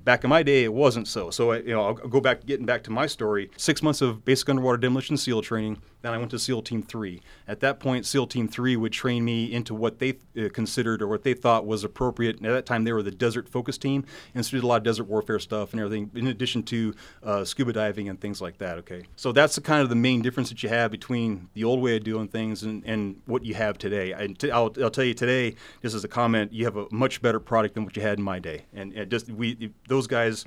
Back 0.05 0.25
in 0.25 0.31
my 0.31 0.43
day, 0.43 0.65
it 0.65 0.73
wasn't 0.73 1.09
so. 1.09 1.31
So, 1.31 1.53
I, 1.53 1.59
you 1.59 1.75
know, 1.75 1.85
I'll 1.85 1.95
go 1.95 2.21
back, 2.21 2.47
getting 2.47 2.67
back 2.67 2.83
to 2.85 2.91
my 2.91 3.07
story. 3.07 3.51
Six 3.57 3.83
months 3.83 4.01
of 4.01 4.25
basic 4.25 4.49
underwater 4.49 4.79
demolition 4.79 5.17
SEAL 5.17 5.43
training. 5.43 5.83
Then 6.01 6.13
I 6.13 6.19
went 6.19 6.31
to 6.31 6.39
SEAL 6.39 6.63
Team 6.63 6.83
Three. 6.83 7.21
At 7.47 7.61
that 7.61 7.81
point, 7.81 8.07
SEAL 8.07 8.29
Team 8.29 8.49
Three 8.49 8.77
would 8.77 8.93
train 8.93 9.25
me 9.25 9.53
into 9.53 9.75
what 9.75 9.99
they 9.99 10.19
uh, 10.39 10.49
considered 10.53 11.03
or 11.03 11.09
what 11.09 11.25
they 11.25 11.35
thought 11.35 11.67
was 11.67 11.83
appropriate. 11.83 12.39
And 12.39 12.47
at 12.47 12.53
that 12.53 12.67
time, 12.67 12.85
they 12.85 12.93
were 12.93 13.03
the 13.03 13.11
desert 13.11 13.49
focus 13.49 13.77
team, 13.79 14.05
and 14.35 14.47
so 14.47 14.53
did 14.53 14.63
a 14.63 14.67
lot 14.67 14.77
of 14.77 14.83
desert 14.85 15.05
warfare 15.05 15.39
stuff 15.39 15.73
and 15.73 15.81
everything. 15.81 16.11
In 16.15 16.29
addition 16.29 16.63
to 16.65 16.95
uh, 17.23 17.45
scuba 17.45 17.73
diving 17.73 18.09
and 18.09 18.21
things 18.21 18.41
like 18.41 18.59
that. 18.59 18.79
Okay, 18.79 19.05
so 19.17 19.33
that's 19.33 19.57
the 19.57 19.61
kind 19.61 19.83
of 19.83 19.89
the 19.89 19.97
main 19.97 20.23
difference 20.23 20.49
that 20.51 20.63
you 20.63 20.69
have 20.69 20.91
between 20.91 21.49
the 21.55 21.65
old 21.65 21.81
way 21.81 21.97
of 21.97 22.05
doing 22.05 22.29
things 22.29 22.63
and, 22.63 22.85
and 22.87 23.21
what 23.27 23.45
you 23.45 23.55
have 23.55 23.77
today. 23.79 24.15
I, 24.15 24.29
t- 24.29 24.51
I'll, 24.51 24.73
I'll 24.81 24.91
tell 24.91 25.05
you 25.05 25.15
today, 25.15 25.57
just 25.83 25.95
as 25.95 26.05
a 26.05 26.09
comment, 26.09 26.53
you 26.53 26.65
have 26.65 26.77
a 26.77 26.87
much 26.93 27.21
better 27.21 27.41
product 27.41 27.75
than 27.75 27.85
what 27.85 27.97
you 27.97 28.03
had 28.03 28.19
in 28.19 28.25
my 28.25 28.39
day, 28.39 28.67
and, 28.73 28.93
and 28.93 29.11
just 29.11 29.29
we 29.31 29.73
those 29.89 30.07
guys 30.07 30.45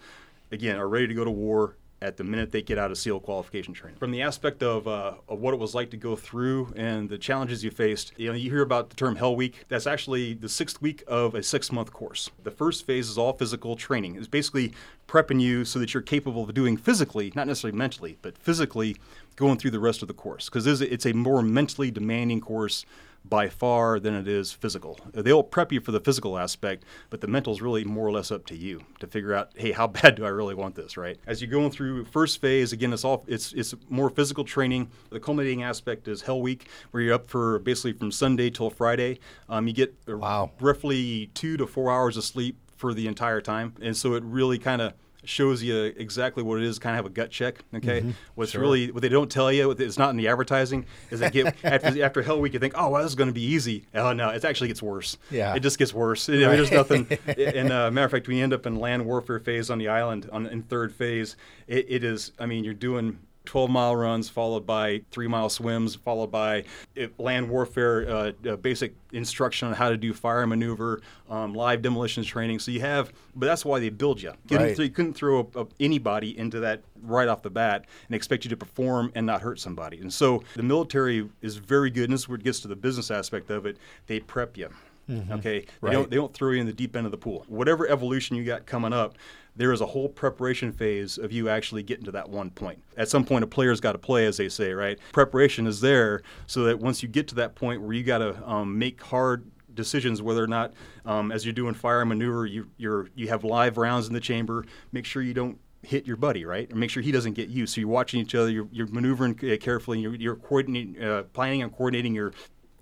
again 0.52 0.78
are 0.78 0.88
ready 0.88 1.08
to 1.08 1.14
go 1.14 1.24
to 1.24 1.32
war 1.32 1.76
at 2.02 2.18
the 2.18 2.24
minute 2.24 2.52
they 2.52 2.64
get 2.64 2.80
out 2.80 2.90
of 2.90 2.98
SEAL 2.98 3.20
qualification 3.20 3.74
training. 3.74 4.00
From 4.00 4.12
the 4.12 4.24
aspect 4.24 4.64
of, 4.64 4.88
uh, 4.88 5.14
of 5.30 5.40
what 5.40 5.54
it 5.54 5.60
was 5.60 5.76
like 5.76 5.92
to 5.92 5.98
go 5.98 6.16
through 6.16 6.74
and 6.76 7.08
the 7.08 7.18
challenges 7.18 7.64
you 7.64 7.70
faced, 7.70 8.14
you 8.18 8.28
know, 8.28 8.34
you 8.34 8.50
hear 8.50 8.64
about 8.64 8.90
the 8.90 8.96
term 8.96 9.16
Hell 9.16 9.36
Week. 9.36 9.66
That's 9.68 9.86
actually 9.86 10.34
the 10.34 10.50
sixth 10.50 10.82
week 10.82 11.04
of 11.08 11.36
a 11.36 11.44
six-month 11.44 11.94
course. 11.94 12.32
The 12.44 12.50
first 12.50 12.88
phase 12.88 13.08
is 13.08 13.20
all 13.20 13.34
physical 13.34 13.76
training. 13.76 14.16
It's 14.16 14.28
basically 14.28 14.74
prepping 15.08 15.40
you 15.40 15.64
so 15.64 15.78
that 15.78 15.94
you're 15.94 16.02
capable 16.02 16.44
of 16.44 16.54
doing 16.56 16.76
physically, 16.76 17.32
not 17.36 17.46
necessarily 17.46 17.78
mentally, 17.78 18.18
but 18.24 18.36
physically 18.36 18.98
going 19.36 19.58
through 19.58 19.72
the 19.72 19.80
rest 19.80 20.02
of 20.02 20.08
the 20.08 20.14
course 20.14 20.50
because 20.50 20.82
it's 20.82 21.06
a 21.06 21.14
more 21.14 21.44
mentally 21.44 21.92
demanding 21.92 22.42
course 22.42 22.86
by 23.24 23.48
far 23.50 24.00
than 24.00 24.14
it 24.14 24.28
is 24.28 24.52
physical. 24.52 25.00
They'll 25.14 25.44
prep 25.44 25.72
you 25.72 25.80
for 25.80 25.92
the 25.92 26.00
physical 26.00 26.38
aspect, 26.38 26.84
but 27.10 27.22
the 27.22 27.28
mental 27.28 27.54
is 27.54 27.62
really 27.62 27.84
more 27.84 28.06
or 28.08 28.12
less 28.12 28.32
up 28.32 28.46
to 28.48 28.56
you 28.56 28.82
to 29.00 29.08
figure 29.08 29.34
out, 29.34 29.52
hey, 29.56 29.72
how 29.72 29.88
bad 30.02 30.16
do 30.16 30.26
I 30.26 30.30
really 30.30 30.56
want 30.56 30.76
this, 30.76 30.98
right? 30.98 31.18
As 31.28 31.42
you're 31.42 31.52
going 31.52 31.72
through 31.72 32.06
first 32.06 32.42
phase, 32.42 32.74
again, 32.74 32.94
it's 32.94 33.06
all 33.06 33.24
it's 33.28 33.54
it's 33.54 33.74
more 33.90 34.10
physical 34.10 34.44
training. 34.44 34.90
The 35.12 35.20
culminating 35.20 35.64
aspect 35.64 36.08
is 36.08 36.22
Hell 36.24 36.42
Week, 36.42 36.68
where 36.92 37.04
you're 37.04 37.14
up 37.14 37.30
for 37.30 37.60
basically 37.60 37.94
from 37.94 38.12
Sunday 38.12 38.50
till 38.50 38.70
Friday. 38.70 39.20
Um, 39.50 39.68
you 39.68 39.74
get 39.74 39.96
Wow. 40.08 40.52
roughly 40.60 41.28
two 41.34 41.58
to 41.58 41.68
four 41.68 41.92
hours 41.92 42.18
of 42.18 42.24
sleep 42.24 42.58
for 42.76 42.94
the 42.94 43.08
entire 43.08 43.42
time, 43.42 43.76
and 43.82 43.96
so 43.96 44.16
it 44.16 44.24
really 44.24 44.58
kind 44.58 44.82
of 44.82 44.94
shows 45.24 45.62
you 45.62 45.84
exactly 45.98 46.42
what 46.44 46.58
it 46.58 46.64
is 46.64 46.80
kind 46.80 46.94
of 46.94 46.98
have 46.98 47.06
a 47.06 47.14
gut 47.14 47.30
check 47.30 47.60
okay? 47.76 48.14
What's 48.36 48.56
really 48.56 48.92
what 48.92 49.02
they 49.02 49.10
don't 49.10 49.30
tell 49.30 49.52
you 49.52 49.72
it's 49.72 49.98
not 49.98 50.10
in 50.10 50.18
the 50.18 50.28
advertising 50.28 50.86
is 51.10 51.20
they 51.20 51.30
get 51.30 51.56
after, 51.64 52.04
after 52.04 52.22
hell 52.22 52.40
week 52.40 52.54
you 52.54 52.60
think 52.60 52.74
oh 52.76 52.90
well 52.90 53.04
this 53.04 53.12
is 53.12 53.16
going 53.16 53.30
to 53.30 53.34
be 53.34 53.44
easy. 53.44 53.86
Oh 53.94 54.14
no 54.14 54.30
it 54.30 54.44
actually 54.44 54.68
gets 54.70 54.82
worse. 54.82 55.18
Yeah. 55.30 55.56
it 55.56 55.60
just 55.62 55.78
gets 55.78 55.94
worse. 55.94 56.28
I 56.30 56.34
mean, 56.34 56.42
there's 56.42 56.72
nothing 56.72 57.08
and 57.38 57.72
uh, 57.72 57.92
matter 57.92 58.06
of 58.06 58.12
fact 58.12 58.28
we 58.28 58.42
end 58.42 58.54
up 58.54 58.66
in 58.66 58.76
land 58.76 59.06
warfare 59.06 59.40
phase 59.40 59.70
on 59.70 59.78
the 59.78 59.88
island 59.88 60.30
on 60.32 60.48
in 60.48 60.64
third 60.64 60.94
phase. 60.94 61.36
It, 61.68 61.86
it 61.90 62.04
is 62.04 62.32
i 62.40 62.46
mean 62.46 62.64
you're 62.64 62.74
doing 62.74 63.20
12 63.46 63.70
mile 63.70 63.96
runs 63.96 64.30
followed 64.30 64.66
by 64.66 65.02
three 65.12 65.28
mile 65.28 65.50
swims 65.50 65.96
followed 65.96 66.32
by 66.32 66.64
uh, 67.00 67.08
land 67.18 67.50
warfare 67.50 68.08
uh, 68.10 68.32
uh, 68.48 68.56
basic 68.58 68.94
instruction 69.14 69.68
on 69.68 69.74
how 69.74 69.90
to 69.90 69.98
do 69.98 70.14
fire 70.14 70.46
maneuver 70.46 71.02
um, 71.30 71.54
live 71.54 71.82
demolitions 71.82 72.28
training. 72.28 72.60
So 72.60 72.72
you 72.72 72.82
have 72.82 73.12
but 73.36 73.48
that's 73.48 73.66
why 73.66 73.80
they 73.80 73.90
build 73.90 74.22
you 74.22 74.34
you, 74.50 74.58
Right. 74.58 74.76
so 74.78 74.84
you 74.84 74.90
couldn't 74.90 75.14
throw 75.14 75.50
a, 75.56 75.62
a- 75.62 75.68
anybody 75.80 76.38
into 76.38 76.60
that 76.62 76.82
right 77.04 77.28
off 77.28 77.42
the 77.42 77.50
bat 77.50 77.86
and 78.08 78.16
expect 78.16 78.44
you 78.46 78.50
to 78.50 78.58
perform 78.58 79.12
and 79.16 79.26
not 79.26 79.42
hurt 79.42 79.60
somebody. 79.60 80.00
And 80.00 80.14
so 80.14 80.44
the 80.56 80.64
military 80.64 81.28
is 81.42 81.56
very 81.58 81.90
good 81.90 82.06
and 82.06 82.14
this 82.14 82.22
is 82.22 82.30
where 82.30 82.38
it 82.38 82.44
gets 82.44 82.60
to 82.62 82.68
the 82.68 82.76
business 82.76 83.10
aspect 83.10 83.50
of 83.50 83.66
it. 83.66 83.78
They 84.08 84.20
prep 84.20 84.56
you 84.58 84.70
okay 85.10 85.60
they, 85.60 85.66
Right. 85.82 85.94
don't, 85.94 86.10
they 86.10 86.16
don't 86.16 86.34
throw 86.34 86.52
you 86.52 86.62
in 86.62 86.66
the 86.68 86.74
deep 86.74 86.96
end 86.96 87.06
of 87.06 87.12
the 87.12 87.18
pool 87.18 87.46
whatever 87.48 87.88
evolution 87.88 88.36
you 88.36 88.44
got 88.44 88.66
coming 88.66 88.94
up 88.94 89.18
there 89.56 89.74
is 89.74 89.82
a 89.82 89.86
whole 89.86 90.08
preparation 90.08 90.72
phase 90.72 91.18
of 91.18 91.32
you 91.32 91.50
actually 91.50 91.84
getting 91.84 92.06
to 92.06 92.12
that 92.12 92.30
one 92.30 92.52
point. 92.52 92.82
At 92.96 93.10
some 93.10 93.26
point, 93.26 93.44
a 93.44 93.48
player's 93.48 93.82
got 93.82 93.92
to 93.92 93.98
play, 93.98 94.26
as 94.26 94.38
they 94.38 94.48
say, 94.48 94.72
right? 94.72 94.98
Preparation 95.12 95.68
is 95.68 95.82
there 95.82 96.22
so 96.48 96.64
that 96.64 96.80
once 96.80 97.04
you 97.04 97.10
get 97.10 97.28
to 97.28 97.36
that 97.36 97.54
point 97.54 97.82
where 97.82 97.92
you 97.92 98.02
got 98.04 98.20
to 98.20 98.50
um, 98.50 98.80
make 98.80 99.02
hard 99.04 99.44
decisions 99.74 100.22
whether 100.22 100.42
or 100.42 100.48
not, 100.48 100.74
um, 101.06 101.34
as 101.34 101.46
you're 101.46 101.52
doing 101.54 101.74
fire 101.74 102.06
maneuver, 102.06 102.46
you 102.46 102.70
you're 102.78 103.10
you 103.14 103.28
have 103.28 103.44
live 103.44 103.78
rounds 103.78 104.08
in 104.08 104.14
the 104.14 104.22
chamber. 104.22 104.66
Make 104.94 105.06
sure 105.06 105.22
you 105.22 105.34
don't 105.34 105.58
hit 105.84 106.08
your 106.08 106.16
buddy, 106.18 106.46
right? 106.46 106.72
Or 106.72 106.76
make 106.78 106.90
sure 106.90 107.04
he 107.04 107.12
doesn't 107.12 107.34
get 107.34 107.50
you. 107.50 107.68
So 107.68 107.82
you're 107.82 107.90
watching 107.90 108.22
each 108.22 108.36
other. 108.36 108.50
You're, 108.50 108.70
you're 108.72 108.88
maneuvering 108.88 109.38
uh, 109.44 109.58
carefully. 109.60 110.00
You're, 110.00 110.16
you're 110.16 110.36
coordinating, 110.38 111.04
uh, 111.04 111.24
planning 111.34 111.62
and 111.62 111.72
coordinating 111.74 112.14
your 112.16 112.32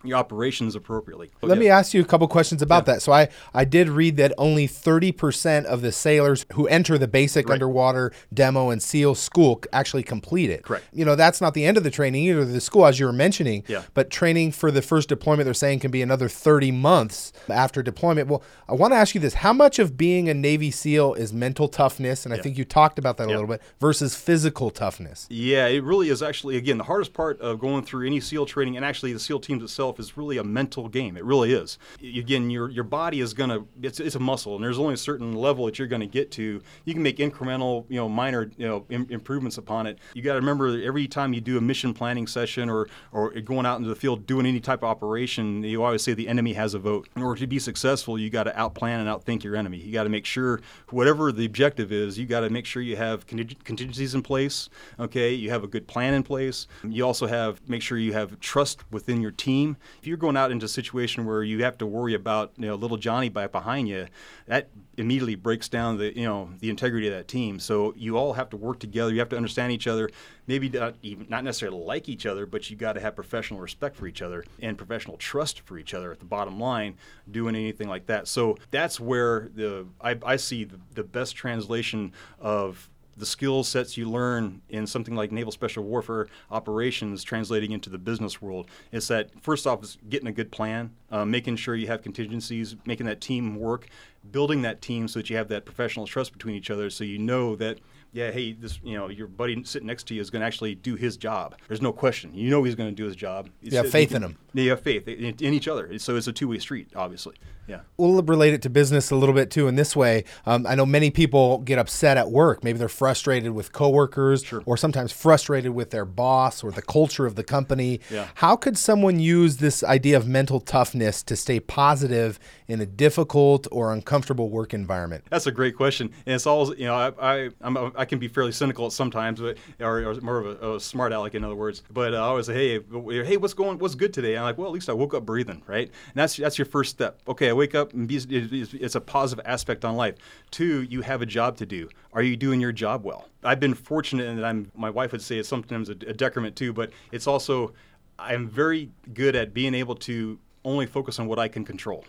your 0.03 0.17
operations 0.17 0.75
appropriately. 0.75 1.29
Let 1.41 1.55
Yeah. 1.57 1.59
me 1.59 1.67
ask 1.69 1.93
you 1.93 2.01
a 2.01 2.05
couple 2.05 2.27
questions 2.27 2.61
about 2.61 2.87
Yeah. 2.87 2.93
that. 2.95 3.01
So 3.01 3.11
I, 3.11 3.27
I 3.53 3.65
did 3.65 3.89
read 3.89 4.17
that 4.17 4.33
only 4.37 4.67
30% 4.67 5.65
of 5.65 5.81
the 5.81 5.91
sailors 5.91 6.45
who 6.53 6.67
enter 6.67 6.97
the 6.97 7.07
basic 7.07 7.47
Right. 7.47 7.53
underwater 7.53 8.11
demo 8.33 8.69
and 8.69 8.81
SEAL 8.81 9.15
school 9.15 9.61
actually 9.73 10.03
complete 10.03 10.49
it. 10.49 10.63
Correct. 10.63 10.85
You 10.93 11.05
know, 11.05 11.15
that's 11.15 11.41
not 11.41 11.53
the 11.53 11.65
end 11.65 11.77
of 11.77 11.83
the 11.83 11.91
training 11.91 12.23
either. 12.25 12.45
The 12.45 12.61
school, 12.61 12.85
as 12.85 12.99
you 12.99 13.05
were 13.05 13.13
mentioning, 13.13 13.63
Yeah. 13.67 13.83
but 13.93 14.09
training 14.09 14.51
for 14.51 14.71
the 14.71 14.81
first 14.81 15.09
deployment, 15.09 15.45
they're 15.45 15.53
saying 15.53 15.79
can 15.79 15.91
be 15.91 16.01
another 16.01 16.29
30 16.29 16.71
months 16.71 17.33
after 17.49 17.81
deployment. 17.83 18.27
Well, 18.27 18.41
I 18.67 18.73
want 18.73 18.93
to 18.93 18.97
ask 18.97 19.15
you 19.15 19.21
this. 19.21 19.35
How 19.35 19.53
much 19.53 19.79
of 19.79 19.97
being 19.97 20.29
a 20.29 20.33
Navy 20.33 20.71
SEAL 20.71 21.15
is 21.15 21.33
mental 21.33 21.67
toughness? 21.67 22.25
And 22.25 22.33
I 22.33 22.37
Yeah. 22.37 22.43
think 22.43 22.57
you 22.57 22.65
talked 22.65 22.99
about 22.99 23.17
that 23.17 23.27
a 23.27 23.31
little 23.31 23.47
bit 23.47 23.61
versus 23.79 24.15
physical 24.15 24.69
toughness. 24.69 25.25
Yeah, 25.29 25.67
it 25.67 25.83
really 25.83 26.09
is 26.09 26.21
actually, 26.23 26.55
again, 26.57 26.77
the 26.77 26.83
hardest 26.85 27.13
part 27.13 27.39
of 27.41 27.59
going 27.59 27.83
through 27.83 28.05
any 28.07 28.19
SEAL 28.19 28.45
training 28.45 28.75
and 28.75 28.85
actually 28.85 29.13
the 29.13 29.19
SEAL 29.19 29.39
teams 29.39 29.63
itself 29.63 29.88
is 29.97 30.17
really 30.17 30.37
a 30.37 30.43
mental 30.43 30.89
game. 30.89 31.15
It 31.15 31.23
really 31.23 31.53
is. 31.53 31.79
Again, 32.03 32.49
your, 32.49 32.69
your 32.69 32.83
body 32.83 33.21
is 33.21 33.33
to, 33.49 33.65
it's, 33.81 34.01
it's 34.01 34.15
a 34.15 34.19
muscle, 34.19 34.55
and 34.55 34.63
there's 34.63 34.77
only 34.77 34.95
a 34.95 34.97
certain 34.97 35.33
level 35.33 35.65
that 35.65 35.79
you're 35.79 35.87
to 36.01 36.07
get 36.07 36.31
to. 36.31 36.61
You 36.83 36.93
can 36.93 37.01
make 37.01 37.17
incremental, 37.17 37.85
you 37.87 37.95
know, 37.95 38.09
minor, 38.09 38.51
you 38.57 38.67
know, 38.67 38.85
Im- 38.89 39.07
improvements 39.09 39.57
upon 39.57 39.87
it. 39.87 39.99
You 40.13 40.21
got 40.21 40.33
to 40.33 40.39
remember 40.39 40.81
every 40.81 41.07
time 41.07 41.33
you 41.33 41.39
do 41.39 41.57
a 41.57 41.61
mission 41.61 41.93
planning 41.93 42.27
session 42.27 42.69
or, 42.69 42.87
or 43.13 43.31
going 43.31 43.65
out 43.65 43.77
into 43.77 43.89
the 43.89 43.95
field 43.95 44.25
doing 44.25 44.45
any 44.45 44.59
type 44.59 44.79
of 44.79 44.89
operation, 44.89 45.63
you 45.63 45.83
always 45.83 46.03
say 46.03 46.13
the 46.13 46.27
enemy 46.27 46.53
has 46.53 46.73
a 46.73 46.79
vote. 46.79 47.07
In 47.15 47.23
order 47.23 47.39
to 47.39 47.47
be 47.47 47.59
successful, 47.59 48.19
you 48.19 48.29
got 48.29 48.43
to 48.43 48.51
outplan 48.51 48.99
and 48.99 49.07
outthink 49.07 49.43
your 49.43 49.55
enemy. 49.55 49.77
You 49.77 49.93
got 49.93 50.03
to 50.03 50.09
make 50.09 50.25
sure, 50.25 50.59
whatever 50.89 51.31
the 51.31 51.45
objective 51.45 51.91
is, 51.91 52.17
you 52.17 52.25
got 52.25 52.41
to 52.41 52.49
make 52.49 52.65
sure 52.65 52.81
you 52.81 52.97
have 52.97 53.25
conting- 53.25 53.57
contingencies 53.63 54.13
in 54.13 54.21
place. 54.21 54.69
Okay, 54.99 55.33
you 55.33 55.49
have 55.49 55.63
a 55.63 55.67
good 55.67 55.87
plan 55.87 56.13
in 56.13 56.23
place. 56.23 56.67
You 56.83 57.05
also 57.05 57.27
have 57.27 57.61
make 57.69 57.81
sure 57.81 57.97
you 57.97 58.13
have 58.13 58.39
trust 58.39 58.89
within 58.91 59.21
your 59.21 59.31
team. 59.31 59.77
If 59.99 60.07
you're 60.07 60.17
going 60.17 60.37
out 60.37 60.51
into 60.51 60.65
a 60.65 60.69
situation 60.69 61.25
where 61.25 61.43
you 61.43 61.63
have 61.63 61.77
to 61.79 61.85
worry 61.85 62.13
about 62.13 62.53
you 62.57 62.67
know 62.67 62.75
little 62.75 62.97
Johnny 62.97 63.29
back 63.29 63.51
behind 63.51 63.87
you, 63.87 64.07
that 64.47 64.69
immediately 64.97 65.35
breaks 65.35 65.69
down 65.69 65.97
the 65.97 66.15
you 66.15 66.25
know 66.25 66.49
the 66.59 66.69
integrity 66.69 67.07
of 67.07 67.13
that 67.13 67.27
team. 67.27 67.59
So 67.59 67.93
you 67.97 68.17
all 68.17 68.33
have 68.33 68.49
to 68.51 68.57
work 68.57 68.79
together. 68.79 69.11
You 69.11 69.19
have 69.19 69.29
to 69.29 69.37
understand 69.37 69.71
each 69.71 69.87
other. 69.87 70.09
Maybe 70.47 70.69
not 70.69 70.95
even 71.01 71.27
not 71.29 71.43
necessarily 71.43 71.83
like 71.83 72.09
each 72.09 72.25
other, 72.25 72.45
but 72.45 72.69
you 72.69 72.75
got 72.75 72.93
to 72.93 72.99
have 72.99 73.15
professional 73.15 73.59
respect 73.59 73.95
for 73.95 74.07
each 74.07 74.21
other 74.21 74.43
and 74.61 74.77
professional 74.77 75.17
trust 75.17 75.61
for 75.61 75.77
each 75.77 75.93
other. 75.93 76.11
At 76.11 76.19
the 76.19 76.25
bottom 76.25 76.59
line, 76.59 76.95
doing 77.29 77.55
anything 77.55 77.87
like 77.87 78.07
that. 78.07 78.27
So 78.27 78.57
that's 78.71 78.99
where 78.99 79.49
the 79.53 79.85
I, 80.01 80.17
I 80.25 80.35
see 80.35 80.63
the, 80.63 80.79
the 80.93 81.03
best 81.03 81.35
translation 81.35 82.13
of 82.39 82.89
the 83.17 83.25
skill 83.25 83.63
sets 83.63 83.97
you 83.97 84.09
learn 84.09 84.61
in 84.69 84.87
something 84.87 85.15
like 85.15 85.31
naval 85.31 85.51
special 85.51 85.83
warfare 85.83 86.27
operations 86.51 87.23
translating 87.23 87.71
into 87.71 87.89
the 87.89 87.97
business 87.97 88.41
world 88.41 88.69
is 88.91 89.07
that 89.07 89.29
first 89.41 89.67
off 89.67 89.83
is 89.83 89.97
getting 90.09 90.27
a 90.27 90.31
good 90.31 90.51
plan 90.51 90.91
uh, 91.11 91.25
making 91.25 91.55
sure 91.55 91.75
you 91.75 91.87
have 91.87 92.01
contingencies 92.01 92.75
making 92.85 93.05
that 93.05 93.21
team 93.21 93.55
work 93.55 93.87
building 94.31 94.61
that 94.61 94.81
team 94.81 95.07
so 95.07 95.19
that 95.19 95.29
you 95.29 95.35
have 95.35 95.47
that 95.47 95.65
professional 95.65 96.07
trust 96.07 96.31
between 96.31 96.55
each 96.55 96.69
other 96.69 96.89
so 96.89 97.03
you 97.03 97.19
know 97.19 97.55
that 97.55 97.79
yeah 98.11 98.31
hey 98.31 98.53
this 98.53 98.79
you 98.83 98.97
know 98.97 99.07
your 99.09 99.27
buddy 99.27 99.63
sitting 99.63 99.87
next 99.87 100.07
to 100.07 100.15
you 100.15 100.21
is 100.21 100.29
going 100.29 100.39
to 100.41 100.45
actually 100.45 100.75
do 100.75 100.95
his 100.95 101.17
job 101.17 101.55
there's 101.67 101.81
no 101.81 101.91
question 101.93 102.33
you 102.33 102.49
know 102.49 102.63
he's 102.63 102.75
going 102.75 102.89
to 102.89 102.95
do 102.95 103.05
his 103.05 103.15
job 103.15 103.49
You 103.61 103.77
have 103.77 103.89
faith 103.91 104.13
in 104.13 104.23
him. 104.23 104.37
yeah, 104.53 104.63
you 104.63 104.69
have 104.71 104.81
faith 104.81 105.07
in, 105.07 105.25
in 105.25 105.53
each 105.53 105.67
other 105.67 105.97
so 105.99 106.15
it's 106.15 106.27
a 106.27 106.33
two-way 106.33 106.59
street 106.59 106.87
obviously 106.95 107.35
yeah 107.67 107.81
We'll 107.97 108.21
relate 108.23 108.53
it 108.53 108.61
to 108.63 108.69
business 108.69 109.11
a 109.11 109.15
little 109.15 109.35
bit 109.35 109.51
too 109.51 109.67
in 109.67 109.75
this 109.75 109.93
way. 109.95 110.23
Um, 110.45 110.65
I 110.65 110.73
know 110.75 110.85
many 110.85 111.11
people 111.11 111.57
get 111.59 111.77
upset 111.77 112.15
at 112.17 112.31
work. 112.31 112.63
Maybe 112.63 112.79
they're 112.79 112.87
frustrated 112.87 113.51
with 113.51 113.73
coworkers 113.73 114.45
or 114.65 114.77
sometimes 114.77 115.11
frustrated 115.11 115.71
with 115.73 115.91
their 115.91 116.05
boss 116.05 116.63
or 116.63 116.71
the 116.71 116.81
culture 116.81 117.25
of 117.25 117.35
the 117.35 117.43
company. 117.43 117.99
Yeah. 118.09 118.27
How 118.35 118.55
could 118.55 118.77
someone 118.77 119.19
use 119.19 119.57
this 119.57 119.83
idea 119.83 120.15
of 120.15 120.27
mental 120.29 120.61
toughness 120.61 121.21
to 121.23 121.35
stay 121.35 121.59
positive 121.59 122.39
in 122.69 122.79
a 122.79 122.85
difficult 122.85 123.67
or 123.71 123.91
uncomfortable 123.93 124.49
work 124.49 124.73
environment? 124.73 125.25
That's 125.29 125.45
a 125.47 125.51
great 125.51 125.75
question, 125.75 126.11
and 126.25 126.35
it's 126.35 126.47
always 126.47 126.79
you 126.79 126.85
know 126.85 126.95
I 126.95 127.11
I, 127.21 127.49
I'm 127.61 127.75
a, 127.75 127.91
I 127.99 128.05
can 128.05 128.17
be 128.17 128.29
fairly 128.29 128.53
cynical 128.53 128.85
at 128.85 128.93
sometimes, 128.93 129.41
but 129.41 129.57
or, 129.79 130.05
or 130.05 130.15
more 130.21 130.39
of 130.39 130.63
a, 130.63 130.75
a 130.75 130.79
smart 130.79 131.11
aleck 131.11 131.35
in 131.35 131.43
other 131.43 131.55
words. 131.55 131.83
But 131.91 132.13
uh, 132.13 132.17
I 132.17 132.21
always 132.21 132.45
say, 132.45 132.53
hey, 132.53 133.23
hey, 133.25 133.35
what's 133.35 133.53
going, 133.53 133.77
what's 133.77 133.95
good 133.95 134.13
today? 134.13 134.35
And 134.35 134.39
I'm 134.39 134.45
like, 134.45 134.57
well, 134.57 134.67
at 134.67 134.73
least 134.73 134.89
I 134.89 134.93
woke 134.93 135.13
up 135.13 135.25
breathing, 135.25 135.61
right? 135.67 135.87
And 135.87 136.15
that's 136.15 136.37
that's 136.37 136.57
your 136.57 136.65
first 136.65 136.91
step. 136.91 137.19
Okay, 137.27 137.49
I 137.49 137.53
wake 137.53 137.75
up 137.75 137.93
and 137.93 138.07
be, 138.07 138.15
it's, 138.15 138.95
a 138.95 139.01
positive 139.01 139.45
aspect 139.45 139.83
on 139.83 139.97
life. 139.97 140.15
Two, 140.49 140.83
you 140.83 141.01
have 141.01 141.21
a 141.21 141.25
job 141.25 141.57
to 141.57 141.65
do. 141.65 141.89
Are 142.13 142.21
you 142.21 142.37
doing 142.37 142.61
your 142.61 142.71
job 142.71 143.03
well? 143.03 143.27
I've 143.43 143.59
been 143.59 143.73
fortunate 143.73 144.27
in 144.27 144.37
that 144.37 144.45
I'm. 144.45 144.71
My 144.75 144.89
wife 144.89 145.11
would 145.11 145.21
say 145.21 145.37
it's 145.37 145.49
sometimes 145.49 145.89
a, 145.89 145.93
a 145.93 146.13
decrement 146.13 146.55
too, 146.55 146.71
but 146.71 146.91
it's 147.11 147.27
also 147.27 147.73
I'm 148.17 148.47
very 148.47 148.91
good 149.13 149.35
at 149.35 149.53
being 149.53 149.73
able 149.73 149.95
to 149.95 150.39
only 150.63 150.85
focus 150.85 151.19
on 151.19 151.27
what 151.27 151.37
I 151.37 151.49
can 151.49 151.65
control. 151.65 152.05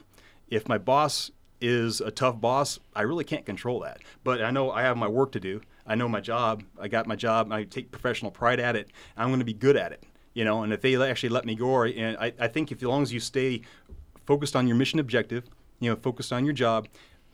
If 0.49 0.69
my 0.69 0.79
boss 0.79 1.33
is 1.61 2.01
a 2.01 2.11
tough 2.11 2.41
boss, 2.41 2.79
I 2.95 3.03
really 3.03 3.25
can't 3.25 3.45
control 3.45 3.81
that. 3.81 3.99
But 4.25 4.43
I 4.43 4.51
know 4.51 4.71
I 4.71 4.83
have 4.83 4.97
my 4.97 5.09
work 5.09 5.33
to 5.33 5.41
do. 5.41 5.61
I 5.91 5.97
know 5.97 6.09
my 6.09 6.21
job. 6.21 6.63
I 6.81 6.87
got 6.87 7.09
my 7.09 7.17
job. 7.17 7.53
I 7.53 7.65
take 7.65 7.91
professional 7.91 8.31
pride 8.31 8.61
at 8.61 8.77
it. 8.77 8.91
I'm 9.17 9.27
going 9.27 9.41
to 9.41 9.45
be 9.45 9.53
good 9.53 9.77
at 9.77 9.91
it. 9.91 10.05
You 10.35 10.45
know, 10.45 10.63
and 10.63 10.73
if 10.73 10.81
they 10.83 10.95
actually 11.03 11.31
let 11.31 11.45
me 11.45 11.57
go, 11.57 11.83
and 11.83 12.17
I, 12.17 12.33
I 12.39 12.47
think 12.47 12.71
if 12.71 12.79
as 12.79 12.85
long 12.85 13.03
as 13.03 13.13
you 13.13 13.19
stay 13.19 13.63
focused 14.25 14.55
on 14.55 14.69
your 14.69 14.77
mission 14.77 15.01
objective, 15.01 15.51
you 15.81 15.91
know, 15.91 15.97
focused 15.97 16.33
on 16.33 16.45
your 16.45 16.55
job, 16.55 16.87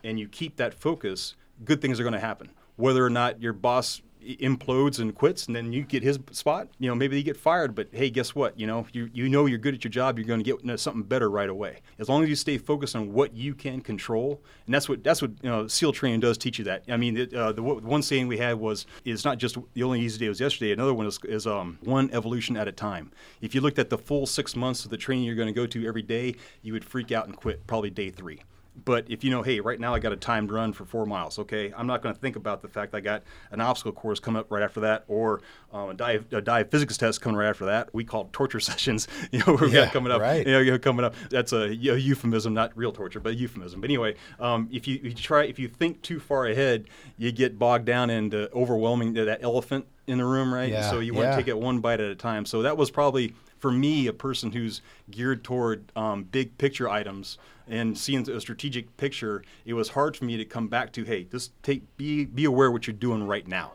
and 0.03 0.19
you 0.19 0.27
keep 0.27 0.57
that 0.57 0.73
focus, 0.73 1.35
good 1.67 1.83
things 1.83 2.01
are 2.01 2.03
going 2.03 2.15
to 2.15 2.19
happen. 2.19 2.49
Whether 2.77 3.05
or 3.05 3.11
not 3.11 3.43
your 3.43 3.53
boss 3.53 4.01
implodes 4.23 4.99
and 4.99 5.15
quits, 5.15 5.47
and 5.47 5.55
then 5.55 5.73
you 5.73 5.83
get 5.83 6.03
his 6.03 6.19
spot, 6.33 6.69
you 6.79 6.89
know, 6.89 6.95
maybe 6.95 7.17
you 7.17 7.23
get 7.23 7.37
fired. 7.37 7.75
But 7.75 7.89
hey, 7.93 8.11
guess 8.11 8.35
what? 8.35 8.59
You 8.59 8.67
know, 8.67 8.87
you 8.93 9.11
you 9.13 9.29
know 9.29 9.47
you're 9.47 9.59
good 9.59 9.75
at 9.75 9.85
your 9.85 9.91
job. 9.91 10.19
You're 10.19 10.27
going 10.27 10.43
to 10.43 10.45
get 10.45 10.81
something 10.81 11.03
better 11.03 11.31
right 11.31 11.49
away. 11.49 11.81
As 11.99 12.09
long 12.09 12.23
as 12.23 12.29
you 12.29 12.37
stay 12.37 12.59
focused 12.59 12.97
on 12.97 13.13
what 13.13 13.35
you 13.35 13.55
can 13.55 13.81
control, 13.81 14.41
and 14.67 14.75
that's 14.75 14.89
what 14.89 15.05
that's 15.05 15.23
what 15.23 15.33
you 15.43 15.49
know, 15.49 15.67
SEAL 15.67 15.93
training 15.93 16.21
does 16.21 16.39
teach 16.39 16.59
you 16.59 16.65
that. 16.65 16.85
I 16.89 16.97
mean, 16.97 17.17
it, 17.17 17.35
uh, 17.35 17.53
the 17.53 17.63
one 17.63 18.03
saying 18.03 18.29
we 18.29 18.39
had 18.39 18.59
was, 18.59 18.87
"It's 19.05 19.25
not 19.25 19.39
just 19.39 19.57
the 19.75 19.83
only 19.83 20.01
easy 20.01 20.19
day 20.19 20.29
was 20.29 20.41
yesterday." 20.41 20.73
Another 20.73 20.95
one 20.95 21.07
is, 21.07 21.19
is 21.25 21.47
um, 21.47 21.79
one 21.83 22.11
evolution 22.13 22.57
at 22.57 22.69
a 22.69 22.73
time. 22.73 23.13
If 23.41 23.55
you 23.55 23.61
looked 23.61 23.79
at 23.79 23.91
the 23.91 23.99
full 23.99 24.27
six 24.27 24.57
months 24.57 24.85
of 24.85 24.91
the 24.91 24.97
training 24.97 25.25
you're 25.25 25.35
going 25.35 25.47
to 25.49 25.53
go 25.53 25.67
to 25.67 25.87
every 25.87 26.03
day, 26.03 26.35
you 26.63 26.73
would 26.73 26.85
freak 26.85 27.13
out 27.13 27.27
and 27.27 27.37
quit 27.37 27.67
probably 27.67 27.91
day 27.91 28.11
three. 28.11 28.43
But 28.85 29.07
if 29.09 29.25
you 29.25 29.31
know, 29.31 29.43
hey, 29.43 29.61
right 29.61 29.81
now 29.81 29.95
I 29.95 29.99
got 29.99 30.13
a 30.13 30.17
timed 30.17 30.51
run 30.51 30.73
for 30.73 30.85
four 30.85 31.07
miles, 31.07 31.39
okay, 31.39 31.73
I'm 31.77 31.87
not 31.87 32.03
going 32.03 32.15
to 32.15 32.21
think 32.21 32.37
about 32.37 32.61
the 32.63 32.69
fact 32.69 32.95
I 32.95 33.01
got 33.01 33.23
an 33.51 33.61
obstacle 33.61 33.93
course 33.93 34.21
coming 34.21 34.39
up 34.39 34.51
right 34.51 34.63
after 34.63 34.81
that, 34.81 35.05
or 35.09 35.41
um, 35.73 35.91
a, 35.91 35.95
dive, 35.95 36.27
a 36.33 36.41
dive 36.43 36.71
physics 36.71 36.97
test 36.97 37.21
coming 37.21 37.37
right 37.39 37.49
after 37.49 37.65
that. 37.67 37.95
We 37.95 38.05
call 38.05 38.23
it 38.23 38.33
torture 38.33 38.61
sessions, 38.71 39.09
you 39.33 39.39
know, 39.47 39.55
we've 39.55 39.73
Yeah, 39.73 39.85
got 39.87 39.93
coming 39.95 40.13
up, 40.13 40.21
right. 40.21 40.47
you 40.47 40.53
know, 40.53 40.61
you 40.61 40.71
know, 40.73 40.79
coming 40.79 41.05
up. 41.05 41.15
That's 41.31 41.53
a, 41.53 41.75
eu- 41.75 41.95
euphemism, 41.95 42.53
not 42.55 42.77
real 42.77 42.93
torture, 42.93 43.21
but 43.21 43.31
a 43.31 43.35
euphemism. 43.35 43.81
But 43.81 43.89
anyway, 43.89 44.17
um, 44.39 44.69
if 44.71 44.87
you, 44.87 45.01
you 45.03 45.15
try, 45.15 45.45
if 45.45 45.59
you 45.59 45.69
think 45.69 46.03
too 46.03 46.21
far 46.21 46.47
ahead, 46.47 46.89
you 47.17 47.33
get 47.33 47.59
bogged 47.59 47.87
down 47.87 48.11
into 48.11 48.53
overwhelming 48.53 49.15
that 49.15 49.43
elephant 49.43 49.87
in 50.07 50.19
the 50.19 50.25
room, 50.25 50.53
right? 50.53 50.71
Yeah, 50.71 50.91
so 50.91 51.01
you 51.01 51.15
want 51.15 51.27
yeah. 51.29 51.31
to 51.33 51.37
take 51.39 51.49
it 51.49 51.59
one 51.59 51.81
bite 51.81 52.01
at 52.01 52.11
a 52.11 52.15
time. 52.15 52.45
So 52.45 52.63
that 52.63 52.77
was 52.77 52.91
probably 52.91 53.35
for 53.67 53.73
me 53.73 54.07
a 54.07 54.13
person 54.13 54.53
who's 54.53 54.81
geared 55.11 55.43
toward 55.43 55.91
um, 55.97 56.23
big 56.23 56.57
picture 56.57 56.89
items 56.89 57.37
and 57.67 57.99
seeing 57.99 58.31
a 58.31 58.41
strategic 58.41 58.97
picture. 58.97 59.43
It 59.65 59.73
was 59.73 59.89
hard 59.89 60.17
for 60.17 60.25
me 60.25 60.37
to 60.37 60.45
come 60.45 60.69
back 60.69 60.93
to, 60.93 61.03
hey, 61.03 61.25
just 61.25 61.51
take 61.65 61.97
be 61.97 62.27
be 62.27 62.45
aware 62.45 62.71
what 62.71 62.87
you're 62.87 62.95
doing 62.95 63.27
right 63.27 63.45
now. 63.45 63.73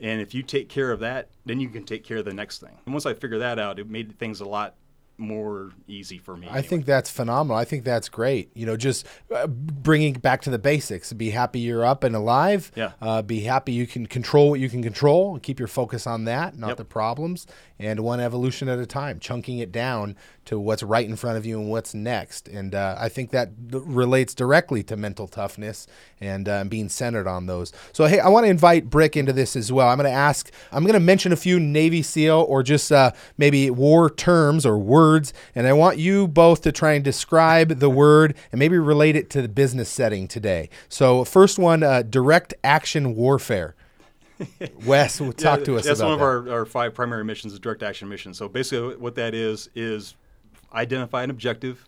And 0.00 0.20
if 0.20 0.32
you 0.32 0.44
take 0.44 0.68
care 0.68 0.92
of 0.92 1.00
that, 1.00 1.28
then 1.44 1.58
you 1.58 1.68
can 1.70 1.82
take 1.82 2.04
care 2.04 2.18
of 2.18 2.24
the 2.24 2.32
next 2.32 2.60
thing. 2.60 2.78
And 2.86 2.94
once 2.94 3.04
I 3.04 3.14
figured 3.14 3.40
that 3.40 3.58
out, 3.58 3.80
it 3.80 3.90
made 3.90 4.16
things 4.16 4.40
a 4.40 4.44
lot 4.44 4.76
more 5.22 5.70
easy 5.86 6.18
for 6.18 6.36
me. 6.36 6.48
I 6.50 6.60
think 6.62 6.84
that's 6.84 7.10
phenomenal. 7.10 7.56
I 7.56 7.64
think 7.64 7.84
that's 7.84 8.08
great. 8.08 8.50
You 8.54 8.66
know, 8.66 8.76
just 8.76 9.06
uh, 9.34 9.46
bringing 9.46 10.14
back 10.14 10.42
to 10.42 10.50
the 10.50 10.58
basics. 10.58 11.12
Be 11.12 11.30
happy 11.30 11.60
you're 11.60 11.84
up 11.84 12.04
and 12.04 12.14
alive. 12.14 12.70
Yeah. 12.74 12.92
Uh, 13.00 13.22
be 13.22 13.40
happy 13.40 13.72
you 13.72 13.86
can 13.86 14.06
control 14.06 14.50
what 14.50 14.60
you 14.60 14.68
can 14.68 14.82
control 14.82 15.32
and 15.34 15.42
keep 15.42 15.58
your 15.58 15.68
focus 15.68 16.06
on 16.06 16.24
that, 16.24 16.58
not 16.58 16.68
Yep. 16.68 16.76
the 16.78 16.84
problems. 16.84 17.46
And 17.78 18.00
one 18.00 18.20
evolution 18.20 18.68
at 18.68 18.78
a 18.78 18.86
time, 18.86 19.18
chunking 19.18 19.58
it 19.58 19.72
down 19.72 20.16
to 20.44 20.58
what's 20.58 20.82
right 20.84 21.08
in 21.08 21.16
front 21.16 21.36
of 21.36 21.44
you 21.46 21.58
and 21.60 21.68
what's 21.68 21.94
next. 21.94 22.46
And 22.48 22.74
uh, 22.74 22.96
I 22.98 23.08
think 23.08 23.30
that 23.30 23.50
relates 23.70 24.34
directly 24.34 24.82
to 24.84 24.96
mental 24.96 25.26
toughness 25.26 25.86
and 26.20 26.48
uh, 26.48 26.64
being 26.64 26.88
centered 26.88 27.26
on 27.26 27.46
those. 27.46 27.72
So, 27.92 28.06
hey, 28.06 28.20
I 28.20 28.28
want 28.28 28.44
to 28.46 28.50
invite 28.50 28.88
Brick 28.88 29.16
into 29.16 29.32
this 29.32 29.56
as 29.56 29.72
well. 29.72 29.88
I'm 29.88 29.98
going 29.98 30.08
to 30.10 30.16
ask, 30.16 30.50
I'm 30.70 30.84
going 30.84 30.94
to 30.94 31.00
mention 31.00 31.32
a 31.32 31.36
few 31.36 31.58
Navy 31.58 32.02
SEAL 32.02 32.46
or 32.48 32.62
just 32.62 32.90
uh, 32.92 33.10
maybe 33.36 33.68
war 33.70 34.08
terms 34.10 34.64
or 34.64 34.78
words. 34.78 35.11
And 35.54 35.66
I 35.66 35.72
want 35.72 35.98
you 35.98 36.28
both 36.28 36.62
to 36.62 36.72
try 36.72 36.92
and 36.92 37.04
describe 37.04 37.78
the 37.78 37.90
word 37.90 38.34
and 38.50 38.58
maybe 38.58 38.78
relate 38.78 39.16
it 39.16 39.30
to 39.30 39.42
the 39.42 39.48
business 39.48 39.88
setting 39.88 40.28
today. 40.28 40.68
So, 40.88 41.24
first 41.24 41.58
one 41.58 41.82
uh, 41.82 42.02
direct 42.02 42.54
action 42.64 43.14
warfare. 43.14 43.74
Wes, 44.86 45.18
talk 45.18 45.60
Yeah, 45.60 45.64
to 45.64 45.76
us 45.78 45.84
That's 45.84 46.00
one 46.02 46.12
of 46.12 46.18
that. 46.18 46.24
our, 46.24 46.50
our 46.50 46.64
five 46.64 46.94
primary 46.94 47.24
missions, 47.24 47.52
is 47.52 47.60
direct 47.60 47.82
action 47.82 48.08
missions. 48.08 48.38
So 48.38 48.48
basically, 48.48 48.96
what 48.96 49.14
that 49.16 49.34
is 49.34 49.68
is 49.74 50.16
identify 50.74 51.22
an 51.22 51.30
objective 51.30 51.84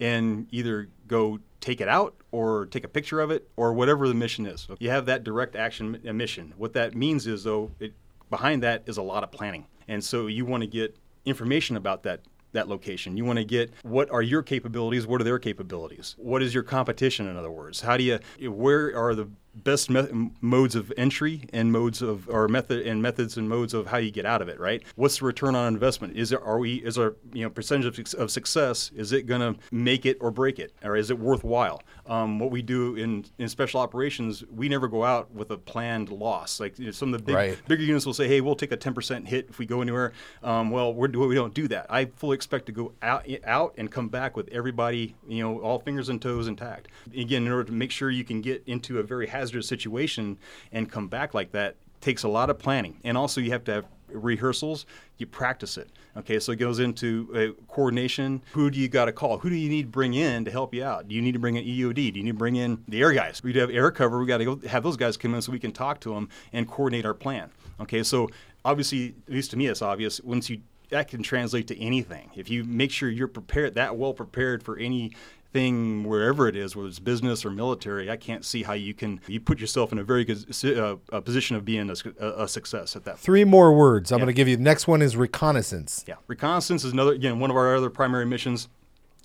and 0.00 0.46
either 0.50 0.88
go 1.06 1.38
take 1.60 1.80
it 1.80 1.88
out 1.88 2.14
or 2.30 2.66
take 2.66 2.84
a 2.84 2.88
picture 2.88 3.20
of 3.20 3.30
it 3.30 3.48
or 3.56 3.72
whatever 3.72 4.06
the 4.08 4.14
mission 4.14 4.46
is. 4.46 4.68
You 4.78 4.90
have 4.90 5.06
that 5.06 5.24
direct 5.24 5.56
action 5.56 6.00
mission. 6.14 6.54
What 6.56 6.72
that 6.74 6.94
means 6.94 7.26
is 7.26 7.44
though, 7.44 7.72
it, 7.80 7.92
behind 8.30 8.62
that 8.62 8.84
is 8.86 8.96
a 8.96 9.02
lot 9.02 9.24
of 9.24 9.30
planning, 9.30 9.66
and 9.88 10.02
so 10.02 10.28
you 10.28 10.44
want 10.46 10.62
to 10.62 10.66
get 10.66 10.96
information 11.24 11.76
about 11.76 12.04
that 12.04 12.20
that 12.52 12.68
location. 12.68 13.16
You 13.16 13.24
want 13.24 13.38
to 13.38 13.44
get 13.44 13.72
what 13.82 14.10
are 14.10 14.22
your 14.22 14.42
capabilities, 14.42 15.06
what 15.06 15.20
are 15.20 15.24
their 15.24 15.38
capabilities? 15.38 16.14
What 16.18 16.42
is 16.42 16.54
your 16.54 16.62
competition 16.62 17.26
in 17.28 17.36
other 17.36 17.50
words? 17.50 17.80
How 17.80 17.96
do 17.96 18.04
you 18.04 18.18
where 18.50 18.96
are 18.96 19.14
the 19.14 19.28
best 19.54 19.90
me- 19.90 20.30
modes 20.40 20.74
of 20.74 20.92
entry 20.96 21.42
and 21.52 21.72
modes 21.72 22.02
of 22.02 22.28
or 22.28 22.48
method 22.48 22.86
and 22.86 23.02
methods 23.02 23.36
and 23.36 23.48
modes 23.48 23.74
of 23.74 23.86
how 23.86 23.96
you 23.96 24.10
get 24.10 24.24
out 24.24 24.42
of 24.42 24.48
it 24.48 24.58
right? 24.60 24.82
What's 24.96 25.18
the 25.18 25.26
return 25.26 25.54
on 25.54 25.72
investment? 25.72 26.16
Is 26.16 26.32
it 26.32 26.40
are 26.44 26.58
we 26.58 26.76
is 26.76 26.98
our 26.98 27.16
you 27.32 27.42
know 27.44 27.50
percentage 27.50 27.98
of, 27.98 28.20
of 28.20 28.30
success 28.30 28.90
is 28.94 29.12
it 29.12 29.22
going 29.22 29.40
to 29.40 29.58
make 29.70 30.06
it 30.06 30.18
or 30.20 30.30
break 30.30 30.58
it? 30.58 30.72
Or 30.82 30.96
is 30.96 31.10
it 31.10 31.18
worthwhile? 31.18 31.82
Um, 32.06 32.38
what 32.38 32.50
we 32.50 32.62
do 32.62 32.96
in, 32.96 33.24
in 33.38 33.48
special 33.48 33.80
operations 33.80 34.44
we 34.54 34.68
never 34.68 34.88
go 34.88 35.04
out 35.04 35.30
with 35.32 35.50
a 35.50 35.58
planned 35.58 36.10
loss. 36.10 36.60
Like 36.60 36.78
you 36.78 36.86
know, 36.86 36.90
some 36.92 37.12
of 37.12 37.20
the 37.20 37.24
big, 37.24 37.34
right. 37.34 37.58
bigger 37.68 37.82
units 37.82 38.06
will 38.06 38.14
say 38.14 38.28
hey 38.28 38.40
we'll 38.40 38.56
take 38.56 38.72
a 38.72 38.76
10% 38.76 39.26
hit 39.26 39.46
if 39.48 39.58
we 39.58 39.66
go 39.66 39.82
anywhere. 39.82 40.12
Um, 40.42 40.70
well 40.70 40.94
we're, 40.94 41.08
we 41.08 41.34
don't 41.34 41.54
do 41.54 41.68
that. 41.68 41.86
I 41.90 42.06
fully 42.06 42.34
expect 42.34 42.66
to 42.66 42.72
go 42.72 42.92
out, 43.02 43.26
out 43.44 43.74
and 43.76 43.90
come 43.90 44.08
back 44.08 44.36
with 44.36 44.48
everybody 44.52 45.16
you 45.26 45.42
know 45.42 45.58
all 45.60 45.78
fingers 45.78 46.08
and 46.08 46.20
toes 46.20 46.48
intact. 46.48 46.88
Again 47.16 47.46
in 47.46 47.52
order 47.52 47.64
to 47.64 47.72
make 47.72 47.90
sure 47.90 48.10
you 48.10 48.24
can 48.24 48.40
get 48.40 48.62
into 48.66 48.98
a 48.98 49.02
very 49.02 49.26
hazardous 49.26 49.47
situation 49.62 50.38
and 50.72 50.90
come 50.90 51.08
back 51.08 51.34
like 51.34 51.52
that 51.52 51.76
takes 52.00 52.22
a 52.22 52.28
lot 52.28 52.50
of 52.50 52.58
planning. 52.58 52.98
And 53.04 53.16
also, 53.16 53.40
you 53.40 53.50
have 53.50 53.64
to 53.64 53.72
have 53.72 53.84
rehearsals. 54.08 54.86
You 55.18 55.26
practice 55.26 55.76
it. 55.76 55.90
Okay, 56.16 56.38
so 56.38 56.52
it 56.52 56.56
goes 56.56 56.78
into 56.78 57.54
uh, 57.58 57.62
coordination. 57.72 58.42
Who 58.52 58.70
do 58.70 58.78
you 58.78 58.88
got 58.88 59.06
to 59.06 59.12
call? 59.12 59.38
Who 59.38 59.50
do 59.50 59.56
you 59.56 59.68
need 59.68 59.82
to 59.82 59.88
bring 59.88 60.14
in 60.14 60.44
to 60.44 60.50
help 60.50 60.74
you 60.74 60.84
out? 60.84 61.08
Do 61.08 61.14
you 61.14 61.22
need 61.22 61.32
to 61.32 61.38
bring 61.38 61.56
in 61.56 61.64
EOD? 61.64 61.94
Do 61.94 62.18
you 62.18 62.24
need 62.24 62.32
to 62.32 62.36
bring 62.36 62.56
in 62.56 62.82
the 62.88 63.00
air 63.00 63.12
guys? 63.12 63.42
We 63.42 63.52
have 63.54 63.70
air 63.70 63.90
cover. 63.90 64.18
We 64.18 64.26
got 64.26 64.38
to 64.38 64.44
go 64.44 64.68
have 64.68 64.82
those 64.82 64.96
guys 64.96 65.16
come 65.16 65.34
in 65.34 65.42
so 65.42 65.52
we 65.52 65.58
can 65.58 65.72
talk 65.72 66.00
to 66.00 66.14
them 66.14 66.28
and 66.52 66.68
coordinate 66.68 67.04
our 67.04 67.14
plan. 67.14 67.50
Okay, 67.80 68.02
so 68.02 68.28
obviously, 68.64 69.14
at 69.26 69.32
least 69.32 69.50
to 69.52 69.56
me, 69.56 69.66
it's 69.66 69.82
obvious. 69.82 70.20
Once 70.20 70.50
you 70.50 70.60
that 70.90 71.08
can 71.08 71.22
translate 71.22 71.66
to 71.68 71.78
anything. 71.78 72.30
If 72.34 72.50
you 72.50 72.64
make 72.64 72.90
sure 72.90 73.08
you're 73.08 73.28
prepared, 73.28 73.74
that 73.74 73.96
well 73.96 74.14
prepared 74.14 74.62
for 74.62 74.76
any 74.78 75.12
thing 75.52 76.04
wherever 76.04 76.46
it 76.46 76.56
is, 76.56 76.76
whether 76.76 76.88
it's 76.88 76.98
business 76.98 77.44
or 77.44 77.50
military, 77.50 78.10
I 78.10 78.16
can't 78.16 78.44
see 78.44 78.62
how 78.62 78.74
you 78.74 78.94
can 78.94 79.20
you 79.26 79.40
put 79.40 79.60
yourself 79.60 79.92
in 79.92 79.98
a 79.98 80.04
very 80.04 80.24
good 80.24 80.44
uh, 80.64 81.20
position 81.20 81.56
of 81.56 81.64
being 81.64 81.90
a, 81.90 82.26
a, 82.26 82.48
success 82.48 82.96
at 82.96 83.04
that. 83.04 83.18
Three 83.18 83.44
more 83.44 83.72
words. 83.72 84.12
I'm 84.12 84.18
yeah. 84.18 84.24
going 84.26 84.34
to 84.34 84.36
give 84.36 84.48
you. 84.48 84.56
The 84.56 84.62
next 84.62 84.86
one 84.86 85.00
is 85.00 85.16
reconnaissance. 85.16 86.04
Yeah, 86.06 86.16
reconnaissance 86.26 86.84
is 86.84 86.92
another 86.92 87.12
again 87.12 87.40
one 87.40 87.50
of 87.50 87.56
our 87.56 87.74
other 87.74 87.90
primary 87.90 88.26
missions. 88.26 88.68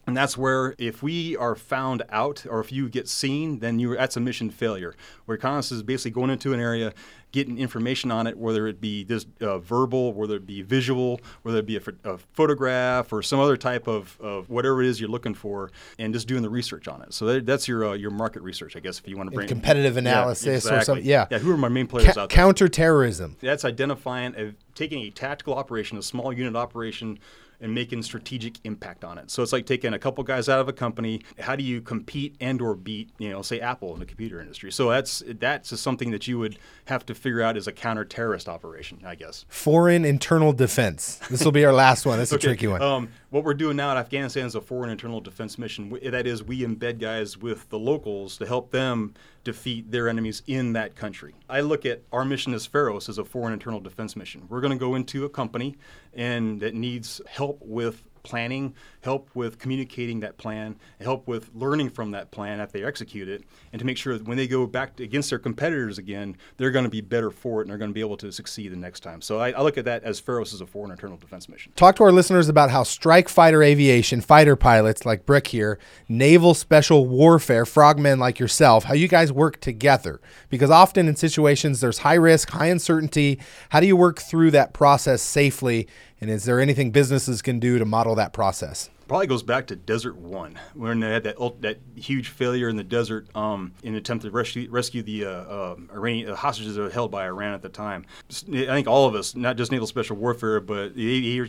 And 0.05 0.17
that's 0.17 0.38
where, 0.38 0.75
if 0.77 1.01
we 1.01 1.38
are 1.38 1.55
found 1.55 2.03
out 2.10 2.45
or 2.50 2.60
if 2.60 2.72
you 2.72 2.89
get 2.89 3.07
seen, 3.07 3.60
then 3.60 3.79
you 3.79 3.95
that's 3.95 4.17
a 4.17 4.19
mission 4.19 4.50
failure. 4.50 4.95
Where 5.25 5.38
Reconnaissance 5.38 5.77
is 5.77 5.83
basically 5.83 6.12
going 6.12 6.29
into 6.29 6.53
an 6.53 6.60
area, 6.60 6.93
getting 7.31 7.57
information 7.57 8.12
on 8.12 8.27
it, 8.27 8.38
whether 8.38 8.67
it 8.67 8.81
be 8.81 9.05
this 9.05 9.25
uh, 9.39 9.60
verbal, 9.60 10.13
whether 10.13 10.36
it 10.36 10.45
be 10.45 10.62
visual, 10.62 11.22
whether 11.43 11.60
it 11.60 11.65
be 11.65 11.77
a, 11.77 11.81
a 12.03 12.17
photograph 12.17 13.13
or 13.13 13.24
some 13.24 13.39
other 13.39 13.55
type 13.55 13.88
of, 13.88 14.17
of, 14.19 14.50
whatever 14.50 14.83
it 14.83 14.88
is 14.88 15.00
you're 15.00 15.10
looking 15.10 15.33
for, 15.33 15.72
and 15.98 16.13
just 16.13 16.27
doing 16.27 16.41
the 16.41 16.50
research 16.50 16.89
on 16.89 17.01
it. 17.01 17.13
So 17.13 17.25
that, 17.25 17.45
that's 17.45 17.67
your 17.67 17.86
uh, 17.86 17.93
your 17.93 18.12
market 18.12 18.41
research, 18.41 18.75
I 18.75 18.81
guess, 18.81 19.00
if 19.00 19.07
you 19.07 19.15
want 19.15 19.29
to 19.29 19.36
bring 19.36 19.48
competitive 19.48 19.95
analysis 19.95 20.45
yeah, 20.45 20.53
exactly. 20.53 20.77
or 20.77 20.83
something. 20.83 21.05
Yeah, 21.05 21.27
yeah. 21.31 21.39
Who 21.39 21.51
are 21.51 21.57
my 21.57 21.69
main 21.69 21.88
players 21.88 22.13
Ca- 22.13 22.22
out 22.22 22.29
there? 22.29 22.36
Counterterrorism. 22.36 23.38
That's 23.41 23.63
identifying, 23.63 24.36
a, 24.36 24.53
taking 24.75 25.00
a 25.03 25.10
tactical 25.10 25.55
operation, 25.55 25.98
a 25.98 26.03
small 26.03 26.33
unit 26.33 26.57
operation 26.57 27.19
and 27.63 27.74
making 27.74 28.03
strategic 28.03 28.60
impact 28.65 29.03
on 29.03 29.17
it. 29.17 29.32
So 29.32 29.41
it's 29.41 29.53
like 29.53 29.65
taking 29.65 29.93
a 29.93 30.00
couple 30.00 30.24
guys 30.24 30.50
out 30.50 30.60
of 30.60 30.67
a 30.67 30.74
company. 30.74 31.22
How 31.39 31.55
do 31.55 31.63
you 31.63 31.82
compete 31.82 32.36
and 32.41 32.62
or 32.62 32.75
beat, 32.75 33.10
you 33.17 33.29
know, 33.29 33.41
say 33.41 33.60
Apple 33.60 33.93
in 33.93 34.00
the 34.00 34.05
computer 34.05 34.39
industry? 34.41 34.72
So 34.72 34.89
that's 34.89 35.24
that's 35.39 35.70
just 35.70 35.82
something 35.82 36.12
that 36.12 36.27
you 36.27 36.38
would 36.38 36.60
have 36.86 37.05
to 37.08 37.15
figure 37.15 37.41
out 37.41 37.55
as 37.55 37.65
a 37.65 37.72
counter-terrorist 37.72 38.50
operation, 38.50 39.00
I 39.05 39.15
guess. 39.15 39.46
Foreign 39.48 40.03
internal 40.03 40.51
defense. 40.53 41.20
This 41.29 41.43
will 41.43 41.53
be 41.53 41.63
our 41.63 41.74
last 41.74 42.05
one. 42.05 42.20
That's 42.20 42.34
okay. 42.34 42.48
a 42.48 42.50
tricky 42.50 42.67
one. 42.67 42.82
Um, 42.82 43.10
what 43.29 43.46
we're 43.46 43.53
doing 43.53 43.77
now 43.77 43.91
in 43.91 43.98
Afghanistan 43.98 44.46
is 44.46 44.55
a 44.55 44.62
foreign 44.62 44.89
internal 44.89 45.22
defense 45.22 45.58
mission. 45.58 45.98
That 46.03 46.27
is, 46.27 46.43
we 46.43 46.60
embed 46.62 47.00
guys 47.00 47.38
with 47.38 47.70
the 47.70 47.79
locals 47.79 48.38
to 48.38 48.46
help 48.46 48.72
them 48.72 49.13
defeat 49.43 49.91
their 49.91 50.07
enemies 50.07 50.41
in 50.47 50.73
that 50.73 50.95
country. 50.95 51.35
I 51.50 51.62
look 51.62 51.85
at 51.85 52.01
our 52.12 52.25
mission 52.25 52.53
as 52.53 52.65
Pharos 52.65 53.09
as 53.09 53.17
a 53.17 53.25
foreign 53.25 53.53
internal 53.53 53.79
defense 53.79 54.15
mission. 54.15 54.45
We're 54.50 54.62
going 54.62 54.71
to 54.71 54.79
go 54.79 54.95
into 54.95 55.25
a 55.25 55.29
company 55.29 55.75
and 56.13 56.62
that 56.62 56.73
needs 56.73 57.21
help 57.27 57.59
with 57.62 58.03
planning, 58.24 58.74
help 59.01 59.30
with 59.36 59.60
communicating 59.60 60.22
that 60.22 60.38
plan, 60.38 60.75
help 61.01 61.27
with 61.27 61.50
learning 61.53 61.89
from 61.89 62.12
that 62.12 62.32
plan 62.32 62.60
after 62.60 62.80
they 62.80 62.86
execute 62.86 63.27
it, 63.27 63.44
and 63.72 63.80
to 63.80 63.86
make 63.86 63.98
sure 63.98 64.18
that 64.18 64.27
when 64.27 64.38
they 64.38 64.48
go 64.48 64.65
back 64.65 65.00
against 65.00 65.30
their 65.30 65.39
competitors 65.39 65.98
again, 65.98 66.36
they're 66.58 66.72
going 66.72 66.86
to 66.86 66.89
be 66.89 67.01
better 67.01 67.30
for 67.30 67.60
it 67.60 67.63
and 67.63 67.70
they're 67.70 67.77
going 67.77 67.89
to 67.89 67.94
be 67.94 68.00
able 68.00 68.18
to 68.18 68.32
succeed 68.32 68.72
the 68.72 68.75
next 68.75 69.01
time. 69.01 69.22
So 69.22 69.39
I, 69.39 69.51
I 69.51 69.62
look 69.62 69.77
at 69.77 69.86
that 69.86 70.03
as 70.03 70.20
Pharos 70.20 70.53
as 70.53 70.62
a 70.62 70.65
foreign 70.65 70.91
internal 70.91 71.17
defense 71.17 71.50
mission. 71.50 71.74
Talk 71.76 71.95
to 71.97 72.04
our 72.04 72.12
listeners 72.12 72.50
about 72.50 72.69
how 72.69 72.84
strike 72.84 73.30
fighter 73.30 73.62
aviation, 73.62 74.21
fighter 74.21 74.56
pilots 74.56 75.06
like 75.06 75.26
Brick 75.26 75.47
here, 75.47 75.80
naval 76.08 76.54
special 76.54 77.06
warfare, 77.08 77.65
frogmen 77.65 78.19
like 78.19 78.39
yourself, 78.39 78.86
how 78.86 78.93
you 78.93 79.08
guys 79.08 79.32
work 79.32 79.60
together. 79.60 80.21
Because 80.50 80.69
often 80.69 81.08
in 81.08 81.15
situations 81.15 81.82
there's 81.82 82.00
high 82.00 82.13
risk, 82.13 82.50
high 82.52 82.67
uncertainty. 82.67 83.39
How 83.69 83.80
do 83.80 83.88
you 83.88 83.95
work 83.95 84.19
through 84.19 84.52
that 84.52 84.74
process 84.74 85.21
safely 85.21 85.88
and 86.23 86.31
is 86.31 86.45
there 86.45 86.62
anything 86.62 86.89
businesses 86.89 87.41
can 87.41 87.59
do 87.59 87.77
to 87.77 87.83
model 87.83 88.15
that 88.15 88.31
process? 88.31 88.89
Probably 89.09 89.27
goes 89.27 89.43
back 89.43 89.67
to 89.67 89.75
Desert 89.75 90.15
One, 90.15 90.57
when 90.73 91.01
they 91.01 91.12
had 91.12 91.23
that 91.25 91.36
that 91.59 91.79
huge 91.97 92.29
failure 92.29 92.69
in 92.69 92.77
the 92.77 92.83
desert 92.83 93.27
um, 93.36 93.73
in 93.83 93.89
an 93.89 93.95
attempt 93.95 94.23
to 94.23 94.31
rescue, 94.31 94.69
rescue 94.71 95.03
the 95.03 95.25
uh, 95.25 95.29
uh, 95.29 95.75
Iranian 95.93 96.29
uh, 96.29 96.36
hostages 96.38 96.75
that 96.75 96.81
were 96.81 96.89
held 96.89 97.12
by 97.12 97.25
Iran 97.25 97.53
at 97.53 97.62
the 97.62 97.67
time. 97.67 98.05
I 98.29 98.65
think 98.67 98.88
all 98.88 99.05
of 99.05 99.15
us, 99.15 99.36
not 99.36 99.57
just 99.57 99.69
naval 99.73 99.86
special 99.86 100.15
warfare, 100.15 100.62
but 100.62 100.95
the 100.95 101.41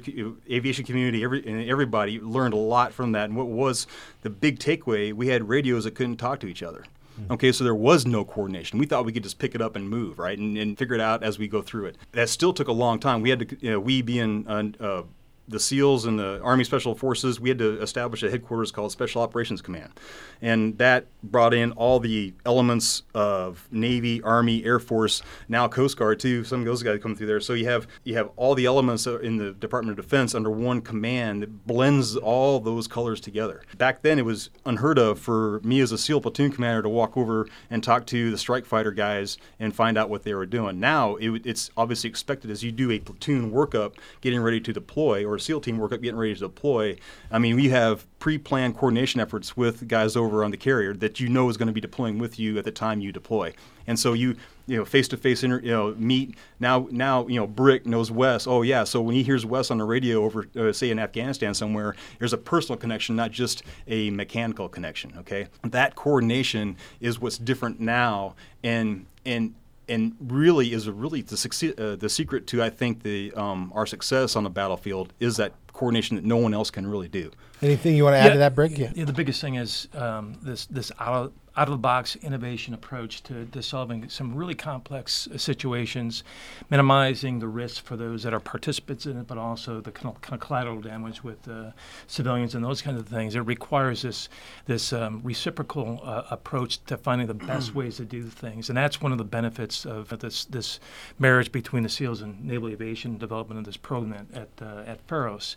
aviation 0.51 0.85
community, 0.85 1.23
every, 1.23 1.47
and 1.47 1.71
everybody 1.71 2.19
learned 2.19 2.55
a 2.55 2.59
lot 2.59 2.93
from 2.93 3.13
that. 3.13 3.27
And 3.27 3.37
what 3.37 3.47
was 3.47 3.87
the 4.23 4.31
big 4.31 4.59
takeaway? 4.59 5.13
We 5.13 5.29
had 5.29 5.49
radios 5.49 5.85
that 5.85 5.95
couldn't 5.95 6.17
talk 6.17 6.41
to 6.41 6.49
each 6.49 6.65
other. 6.65 6.85
Okay, 7.31 7.53
so 7.53 7.65
there 7.65 7.75
was 7.75 8.07
no 8.07 8.25
coordination. 8.25 8.79
We 8.79 8.87
thought 8.87 9.05
we 9.05 9.13
could 9.13 9.23
just 9.23 9.39
pick 9.39 9.55
it 9.55 9.63
up 9.63 9.77
and 9.77 9.89
move, 9.89 10.19
right, 10.19 10.39
and, 10.39 10.57
and 10.59 10.77
figure 10.77 10.95
it 10.95 11.01
out 11.01 11.23
as 11.23 11.39
we 11.39 11.49
go 11.49 11.63
through 11.63 11.87
it. 11.87 11.97
That 12.13 12.29
still 12.29 12.53
took 12.53 12.69
a 12.69 12.73
long 12.73 12.99
time. 12.99 13.23
We 13.23 13.31
had 13.31 13.49
to, 13.49 13.57
you 13.61 13.71
know, 13.71 13.81
we 13.81 14.03
being 14.03 14.47
uh, 14.49 14.65
uh, 14.81 15.03
the 15.47 15.61
SEALs 15.61 16.07
and 16.07 16.19
the 16.19 16.41
Army 16.43 16.65
Special 16.65 16.95
Forces, 16.95 17.39
we 17.39 17.51
had 17.51 17.59
to 17.59 17.81
establish 17.81 18.23
a 18.23 18.31
headquarters 18.31 18.73
called 18.73 18.93
Special 18.93 19.23
Operations 19.23 19.61
Command. 19.61 19.93
And 20.41 20.79
that 20.79 21.07
brought 21.23 21.53
in 21.53 21.73
all 21.73 22.01
the 22.01 22.35
elements 22.47 23.03
of 23.15 23.69
Navy, 23.71 24.23
Army, 24.23 24.65
Air 24.65 24.79
Force, 24.79 25.23
now 25.49 25.69
Coast 25.69 25.97
Guard 25.97 26.21
too. 26.21 26.45
Some 26.45 26.61
of 26.61 26.67
those 26.67 26.83
guys 26.83 27.01
come 27.03 27.15
through 27.15 27.27
there. 27.27 27.41
So 27.41 27.53
you 27.53 27.67
have 27.67 27.87
you 28.05 28.15
have 28.17 28.31
all 28.37 28.55
the 28.55 28.67
elements 28.67 29.07
in 29.07 29.37
the 29.37 29.53
Department 29.53 29.99
of 29.99 30.05
Defense 30.05 30.35
under 30.35 30.51
one 30.51 30.81
command 30.81 31.43
that 31.43 31.67
blends 31.67 32.17
all 32.17 32.61
those 32.61 32.87
colors 32.87 33.21
together. 33.21 33.63
Back 33.77 34.03
then 34.03 34.19
it 34.19 34.25
was 34.25 34.51
unheard 34.65 34.99
of 34.99 35.19
for 35.19 35.61
me 35.63 35.81
as 35.81 35.93
a 35.93 35.99
SEAL 35.99 36.23
platoon 36.23 36.53
commander 36.53 36.83
to 36.83 36.89
walk 36.89 37.17
over 37.17 37.47
and 37.71 37.83
talk 37.83 38.07
to 38.07 38.31
the 38.31 38.39
strike 38.39 38.67
fighter 38.67 38.93
guys 38.93 39.39
and 39.59 39.75
find 39.75 39.99
out 39.99 40.09
what 40.09 40.23
they 40.23 40.35
were 40.35 40.47
doing. 40.47 40.81
Now 40.81 41.17
it, 41.17 41.47
it's 41.47 41.71
obviously 41.77 42.09
expected 42.09 42.51
as 42.51 42.63
you 42.63 42.73
do 42.73 42.91
a 42.91 42.99
platoon 42.99 43.51
workup 43.51 43.95
getting 44.21 44.41
ready 44.41 44.61
to 44.61 44.73
deploy 44.73 45.25
or 45.25 45.34
or 45.35 45.39
SEAL 45.39 45.61
team 45.61 45.79
workup 45.79 46.01
getting 46.03 46.17
ready 46.17 46.35
to 46.35 46.41
deploy, 46.41 46.97
I 47.31 47.39
mean, 47.39 47.57
we 47.57 47.69
have 47.69 48.07
pre-planned 48.19 48.77
coordination 48.77 49.21
efforts 49.21 49.57
with 49.57 49.87
guys 49.89 50.17
over 50.17 50.45
on 50.45 50.51
the 50.51 50.57
carrier 50.57 50.95
that 50.95 51.21
you 51.21 51.29
know 51.29 51.49
is 51.51 51.57
going 51.57 51.67
to 51.67 51.73
be 51.73 51.81
deploying 51.81 52.19
with 52.19 52.39
you 52.39 52.57
at 52.59 52.65
the 52.65 52.71
time 52.71 53.01
you 53.01 53.13
deploy. 53.13 53.53
And 53.87 53.99
so 53.99 54.15
you, 54.15 54.37
you 54.67 54.79
know, 54.79 54.85
face-to-face, 54.85 55.45
inter, 55.45 55.61
you 55.61 55.71
know, 55.71 55.95
meet. 55.97 56.37
Now, 56.59 56.89
now, 56.91 57.27
you 57.27 57.39
know, 57.39 57.47
Brick 57.47 57.85
knows 57.85 58.11
Wes. 58.11 58.47
Oh 58.47 58.63
yeah, 58.63 58.85
so 58.85 59.03
when 59.03 59.15
he 59.15 59.23
hears 59.23 59.45
Wes 59.45 59.71
on 59.71 59.79
the 59.79 59.85
radio 59.85 60.25
over, 60.25 60.47
uh, 60.57 60.73
say, 60.73 60.91
in 60.91 60.99
Afghanistan 60.99 61.53
somewhere, 61.53 61.95
there's 62.19 62.33
a 62.33 62.39
personal 62.39 62.79
connection, 62.79 63.15
not 63.15 63.31
just 63.31 63.63
a 63.87 64.11
mechanical 64.11 64.69
connection. 64.69 65.13
Okay, 65.19 65.49
that 65.63 65.97
coordination 65.97 66.77
is 67.01 67.21
what's 67.21 67.37
different 67.37 67.79
now, 67.81 68.37
and 68.63 69.05
and 69.27 69.55
and 69.89 70.15
really 70.21 70.73
is 70.73 70.89
really 70.89 71.23
the, 71.23 71.37
succe- 71.37 71.79
uh, 71.79 71.97
the 71.97 72.09
secret 72.09 72.47
to 72.49 72.63
I 72.63 72.71
think 72.71 73.03
the 73.03 73.33
um, 73.35 73.73
our 73.75 73.87
success 73.87 74.37
on 74.37 74.45
the 74.45 74.51
battlefield 74.51 75.13
is 75.21 75.37
that 75.37 75.53
coordination 75.73 76.17
that 76.17 76.25
no 76.25 76.37
one 76.37 76.55
else 76.55 76.71
can 76.71 76.87
really 76.87 77.09
do. 77.09 77.31
Anything 77.63 77.97
you 77.97 78.05
want 78.05 78.15
to 78.15 78.19
add 78.19 78.27
yeah, 78.27 78.33
to 78.33 78.39
that, 78.39 78.55
Brick? 78.55 78.79
Yeah. 78.79 78.93
yeah. 78.95 79.05
the 79.05 79.13
biggest 79.13 79.41
thing 79.41 79.57
is 79.57 79.89
um, 79.95 80.39
this 80.43 80.67
this 80.67 80.93
out 80.99 81.15
of, 81.15 81.33
out 81.57 81.69
of 81.69 81.73
the 81.73 81.79
box 81.79 82.17
innovation 82.17 82.75
approach 82.75 83.23
to, 83.23 83.47
to 83.47 83.63
solving 83.63 84.09
some 84.09 84.35
really 84.35 84.55
complex 84.55 85.29
uh, 85.29 85.39
situations, 85.39 86.25
minimizing 86.69 87.39
the 87.39 87.47
risk 87.47 87.85
for 87.85 87.97
those 87.97 88.25
that 88.25 88.35
are 88.35 88.41
participants 88.41 89.07
in 89.07 89.17
it, 89.17 89.27
but 89.27 89.39
also 89.39 89.81
the 89.81 89.93
kind 89.93 90.15
of 90.15 90.41
collateral 90.41 90.81
damage 90.81 91.23
with 91.23 91.47
uh, 91.49 91.71
civilians 92.07 92.55
and 92.55 92.65
those 92.65 92.83
kinds 92.83 92.99
of 92.99 93.07
things. 93.07 93.35
It 93.35 93.41
requires 93.41 94.03
this 94.03 94.29
this 94.67 94.93
um, 94.93 95.21
reciprocal 95.23 96.01
uh, 96.03 96.25
approach 96.31 96.85
to 96.87 96.97
finding 96.97 97.27
the 97.27 97.35
best 97.35 97.75
ways 97.75 97.97
to 97.99 98.05
do 98.05 98.25
things, 98.25 98.69
and 98.69 98.77
that's 98.77 99.01
one 99.01 99.13
of 99.13 99.19
the 99.19 99.25
benefits 99.25 99.87
of 99.87 100.09
this 100.19 100.45
this 100.47 100.81
marriage 101.19 101.53
between 101.53 101.85
the 101.85 101.89
SEALs 101.89 102.21
and 102.21 102.45
naval 102.45 102.69
aviation 102.69 103.17
development 103.17 103.59
of 103.59 103.65
this 103.65 103.77
program 103.77 104.27
at 104.35 104.49
uh, 104.61 104.83
at 104.87 105.01
Pharos 105.07 105.57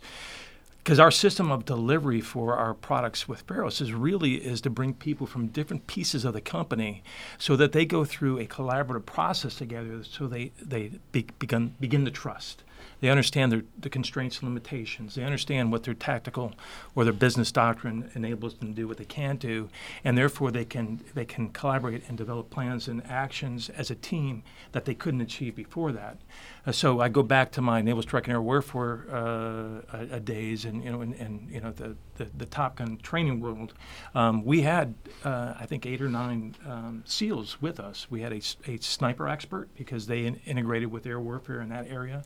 because 0.78 0.98
our 0.98 1.10
system 1.10 1.50
of 1.50 1.64
delivery 1.64 2.20
for 2.20 2.56
our 2.56 2.74
products 2.74 3.28
with 3.28 3.46
Pharos 3.46 3.80
is 3.80 3.92
really 3.92 4.36
is 4.36 4.60
to 4.62 4.70
bring 4.70 4.94
people 4.94 5.26
from 5.26 5.48
different 5.48 5.86
pieces 5.86 6.24
of 6.24 6.32
the 6.34 6.40
company 6.40 7.02
so 7.36 7.56
that 7.56 7.72
they 7.72 7.84
go 7.84 8.04
through 8.04 8.38
a 8.38 8.46
collaborative 8.46 9.06
process 9.06 9.54
together 9.54 10.02
so 10.04 10.26
they 10.26 10.52
they 10.60 10.92
be, 11.12 11.26
begin 11.38 11.74
begin 11.80 12.04
to 12.04 12.10
trust 12.10 12.62
They 13.00 13.08
understand 13.08 13.52
their, 13.52 13.62
the 13.78 13.90
constraints 13.90 14.40
and 14.40 14.48
limitations. 14.48 15.14
They 15.14 15.24
understand 15.24 15.70
what 15.72 15.84
their 15.84 15.94
tactical 15.94 16.54
or 16.94 17.04
their 17.04 17.12
business 17.12 17.52
doctrine 17.52 18.10
enables 18.14 18.56
them 18.56 18.68
to 18.68 18.74
do, 18.74 18.88
what 18.88 18.96
they 18.96 19.04
can't 19.04 19.38
do, 19.38 19.68
and 20.04 20.16
therefore 20.16 20.50
they 20.50 20.64
can 20.64 21.00
they 21.14 21.24
can 21.24 21.50
collaborate 21.50 22.02
and 22.08 22.16
develop 22.16 22.50
plans 22.50 22.88
and 22.88 23.04
actions 23.06 23.68
as 23.70 23.90
a 23.90 23.94
team 23.94 24.42
that 24.72 24.84
they 24.84 24.94
couldn't 24.94 25.20
achieve 25.20 25.54
before 25.54 25.92
that. 25.92 26.18
Uh, 26.66 26.72
so 26.72 27.00
I 27.00 27.08
go 27.08 27.22
back 27.22 27.52
to 27.52 27.62
my 27.62 27.80
Naval 27.80 28.02
Strike 28.02 28.24
and 28.24 28.32
Air 28.32 28.42
Warfare 28.42 29.06
uh, 29.10 30.18
days, 30.18 30.64
and 30.64 30.84
you 30.84 30.90
know, 30.90 31.00
and, 31.00 31.14
and 31.14 31.50
you 31.50 31.60
know 31.60 31.72
the, 31.72 31.96
the, 32.16 32.26
the, 32.36 32.46
Top 32.46 32.76
Gun 32.76 32.98
training 33.02 33.40
world. 33.40 33.74
Um, 34.14 34.44
we 34.44 34.62
had 34.62 34.94
uh, 35.24 35.54
I 35.58 35.66
think 35.66 35.86
eight 35.86 36.00
or 36.00 36.08
nine 36.08 36.54
um, 36.66 37.02
SEALs 37.06 37.60
with 37.62 37.80
us. 37.80 38.10
We 38.10 38.20
had 38.20 38.32
a, 38.32 38.40
a 38.66 38.76
sniper 38.78 39.28
expert 39.28 39.68
because 39.76 40.06
they 40.06 40.26
in, 40.26 40.40
integrated 40.46 40.90
with 40.90 41.06
air 41.06 41.20
warfare 41.20 41.60
in 41.60 41.68
that 41.70 41.88
area. 41.88 42.24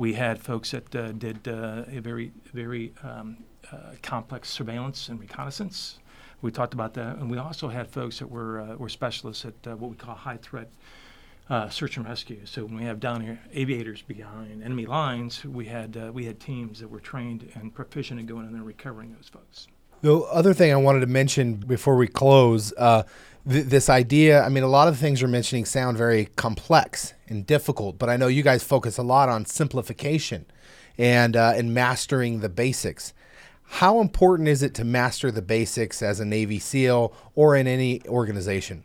We 0.00 0.14
had 0.14 0.40
folks 0.40 0.70
that 0.70 0.96
uh, 0.96 1.12
did 1.12 1.46
uh, 1.46 1.84
a 1.86 2.00
very, 2.00 2.32
very 2.54 2.94
um, 3.02 3.36
uh, 3.70 3.76
complex 4.00 4.48
surveillance 4.48 5.10
and 5.10 5.20
reconnaissance. 5.20 5.98
We 6.40 6.50
talked 6.50 6.72
about 6.72 6.94
that, 6.94 7.18
and 7.18 7.30
we 7.30 7.36
also 7.36 7.68
had 7.68 7.86
folks 7.86 8.18
that 8.20 8.30
were 8.30 8.60
uh, 8.60 8.76
were 8.76 8.88
specialists 8.88 9.44
at 9.44 9.52
uh, 9.66 9.76
what 9.76 9.90
we 9.90 9.98
call 9.98 10.14
high 10.14 10.38
threat 10.38 10.70
search 11.68 11.98
and 11.98 12.06
rescue. 12.06 12.40
So 12.46 12.64
when 12.64 12.78
we 12.78 12.84
have 12.84 12.98
down 12.98 13.20
here 13.20 13.40
aviators 13.52 14.00
behind 14.00 14.62
enemy 14.62 14.86
lines, 14.86 15.44
we 15.44 15.66
had 15.66 16.14
we 16.14 16.24
had 16.24 16.40
teams 16.40 16.80
that 16.80 16.88
were 16.88 17.00
trained 17.00 17.52
and 17.54 17.74
proficient 17.74 18.20
in 18.20 18.24
going 18.24 18.46
in 18.46 18.52
there 18.52 18.60
and 18.60 18.66
recovering 18.66 19.12
those 19.12 19.28
folks. 19.28 19.68
The 20.02 20.16
other 20.18 20.54
thing 20.54 20.72
I 20.72 20.76
wanted 20.76 21.00
to 21.00 21.06
mention 21.06 21.54
before 21.54 21.96
we 21.96 22.06
close 22.06 22.72
uh, 22.78 23.02
th- 23.48 23.66
this 23.66 23.90
idea. 23.90 24.42
I 24.42 24.48
mean, 24.48 24.62
a 24.62 24.68
lot 24.68 24.88
of 24.88 24.96
things 24.96 25.20
you're 25.20 25.28
mentioning 25.28 25.64
sound 25.64 25.98
very 25.98 26.26
complex 26.36 27.14
and 27.28 27.46
difficult, 27.46 27.98
but 27.98 28.08
I 28.08 28.16
know 28.16 28.26
you 28.26 28.42
guys 28.42 28.64
focus 28.64 28.98
a 28.98 29.02
lot 29.02 29.28
on 29.28 29.44
simplification 29.44 30.46
and 30.96 31.36
uh, 31.36 31.52
and 31.54 31.74
mastering 31.74 32.40
the 32.40 32.48
basics. 32.48 33.12
How 33.64 34.00
important 34.00 34.48
is 34.48 34.62
it 34.62 34.74
to 34.74 34.84
master 34.84 35.30
the 35.30 35.42
basics 35.42 36.02
as 36.02 36.18
a 36.18 36.24
Navy 36.24 36.58
SEAL 36.58 37.14
or 37.34 37.54
in 37.54 37.66
any 37.68 38.00
organization? 38.08 38.84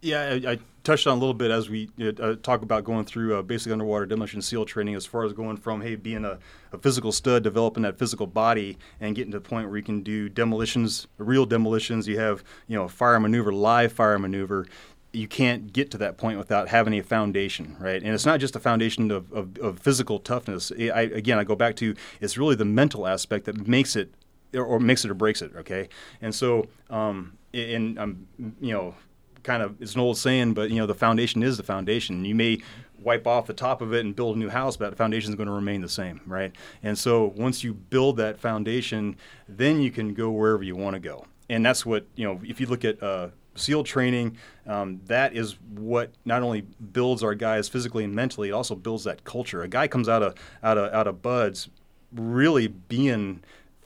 Yeah, 0.00 0.38
I, 0.44 0.52
I 0.52 0.58
touched 0.84 1.06
on 1.06 1.16
a 1.16 1.20
little 1.20 1.34
bit 1.34 1.50
as 1.50 1.68
we 1.68 1.88
uh, 2.00 2.34
talk 2.42 2.62
about 2.62 2.84
going 2.84 3.04
through 3.04 3.36
uh, 3.36 3.42
basic 3.42 3.72
underwater 3.72 4.06
demolition 4.06 4.42
SEAL 4.42 4.64
training, 4.64 4.94
as 4.94 5.06
far 5.06 5.24
as 5.24 5.32
going 5.32 5.56
from 5.56 5.80
hey 5.80 5.94
being 5.94 6.24
a, 6.24 6.38
a, 6.72 6.78
physical 6.78 7.12
stud, 7.12 7.42
developing 7.42 7.82
that 7.84 7.98
physical 7.98 8.26
body, 8.26 8.78
and 9.00 9.14
getting 9.14 9.32
to 9.32 9.38
the 9.38 9.48
point 9.48 9.68
where 9.68 9.76
you 9.76 9.82
can 9.82 10.02
do 10.02 10.28
demolitions, 10.28 11.06
real 11.18 11.46
demolitions. 11.46 12.08
You 12.08 12.18
have 12.18 12.42
you 12.66 12.76
know 12.76 12.88
fire 12.88 13.20
maneuver, 13.20 13.52
live 13.52 13.92
fire 13.92 14.18
maneuver. 14.18 14.66
You 15.12 15.28
can't 15.28 15.72
get 15.72 15.90
to 15.90 15.98
that 15.98 16.16
point 16.16 16.38
without 16.38 16.68
having 16.68 16.94
a 16.94 17.02
foundation, 17.02 17.76
right? 17.78 18.02
And 18.02 18.14
it's 18.14 18.24
not 18.24 18.40
just 18.40 18.56
a 18.56 18.60
foundation 18.60 19.10
of, 19.10 19.30
of, 19.30 19.58
of 19.58 19.78
physical 19.78 20.18
toughness. 20.18 20.72
I, 20.72 21.02
again, 21.02 21.38
I 21.38 21.44
go 21.44 21.54
back 21.54 21.76
to 21.76 21.94
it's 22.22 22.38
really 22.38 22.54
the 22.54 22.64
mental 22.64 23.06
aspect 23.06 23.44
that 23.44 23.68
makes 23.68 23.94
it 23.94 24.14
or 24.54 24.80
makes 24.80 25.04
it 25.04 25.10
or 25.10 25.14
breaks 25.14 25.42
it. 25.42 25.52
Okay, 25.54 25.88
and 26.22 26.34
so 26.34 26.66
um, 26.88 27.36
and 27.52 27.98
I'm, 27.98 28.26
you 28.60 28.72
know 28.72 28.94
kind 29.42 29.62
of 29.62 29.80
it's 29.80 29.94
an 29.94 30.00
old 30.00 30.18
saying, 30.18 30.54
but 30.54 30.70
you 30.70 30.76
know 30.76 30.86
the 30.86 30.94
foundation 30.94 31.42
is 31.42 31.56
the 31.56 31.62
foundation. 31.62 32.24
You 32.24 32.34
may 32.34 32.58
wipe 32.98 33.26
off 33.26 33.46
the 33.46 33.54
top 33.54 33.82
of 33.82 33.92
it 33.92 34.04
and 34.04 34.14
build 34.14 34.36
a 34.36 34.38
new 34.38 34.48
house, 34.48 34.76
but 34.76 34.90
the 34.90 34.96
foundation 34.96 35.30
is 35.30 35.36
going 35.36 35.48
to 35.48 35.52
remain 35.52 35.80
the 35.80 35.88
same, 35.88 36.20
right? 36.26 36.52
And 36.82 36.96
so 36.96 37.32
once 37.36 37.64
you 37.64 37.74
build 37.74 38.16
that 38.18 38.38
foundation, 38.38 39.16
then 39.48 39.80
you 39.80 39.90
can 39.90 40.14
go 40.14 40.30
wherever 40.30 40.62
you 40.62 40.76
want 40.76 40.94
to 40.94 41.00
go. 41.00 41.26
And 41.48 41.64
that's 41.64 41.84
what 41.84 42.06
you 42.14 42.24
know. 42.24 42.40
If 42.44 42.60
you 42.60 42.66
look 42.66 42.84
at 42.84 43.02
uh, 43.02 43.28
SEAL 43.54 43.84
training, 43.84 44.38
um, 44.66 45.00
that 45.06 45.34
is 45.34 45.56
what 45.74 46.12
not 46.24 46.42
only 46.42 46.62
builds 46.92 47.22
our 47.22 47.34
guys 47.34 47.68
physically 47.68 48.04
and 48.04 48.14
mentally, 48.14 48.48
it 48.48 48.52
also 48.52 48.74
builds 48.74 49.04
that 49.04 49.24
culture. 49.24 49.62
A 49.62 49.68
guy 49.68 49.88
comes 49.88 50.08
out 50.08 50.22
of 50.22 50.34
out 50.62 50.78
of 50.78 50.92
out 50.92 51.06
of 51.06 51.20
BUD/S 51.20 51.68
really 52.14 52.68
being 52.68 53.42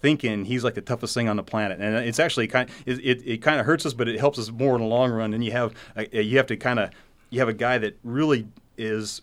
thinking 0.07 0.45
he's 0.45 0.63
like 0.63 0.75
the 0.75 0.81
toughest 0.81 1.15
thing 1.15 1.29
on 1.29 1.35
the 1.35 1.43
planet, 1.43 1.81
and 1.81 1.97
it's 1.97 2.21
actually 2.21 2.47
kind 2.47 2.71
of, 2.71 2.77
it, 2.87 3.05
it, 3.05 3.23
it 3.27 3.43
kind 3.43 3.59
of 3.59 3.67
hurts 3.67 3.85
us, 3.85 3.93
but 3.93 4.07
it 4.07 4.21
helps 4.21 4.39
us 4.39 4.53
more 4.53 4.77
in 4.77 4.81
the 4.81 4.87
long 4.87 5.11
run. 5.11 5.35
And 5.35 5.43
you 5.45 5.51
have 5.51 5.75
a, 5.97 6.23
you 6.23 6.37
have 6.37 6.47
to 6.47 6.57
kind 6.57 6.79
of 6.79 6.91
you 7.31 7.41
have 7.41 7.49
a 7.49 7.53
guy 7.53 7.77
that 7.79 7.99
really 8.05 8.47
is 8.79 9.23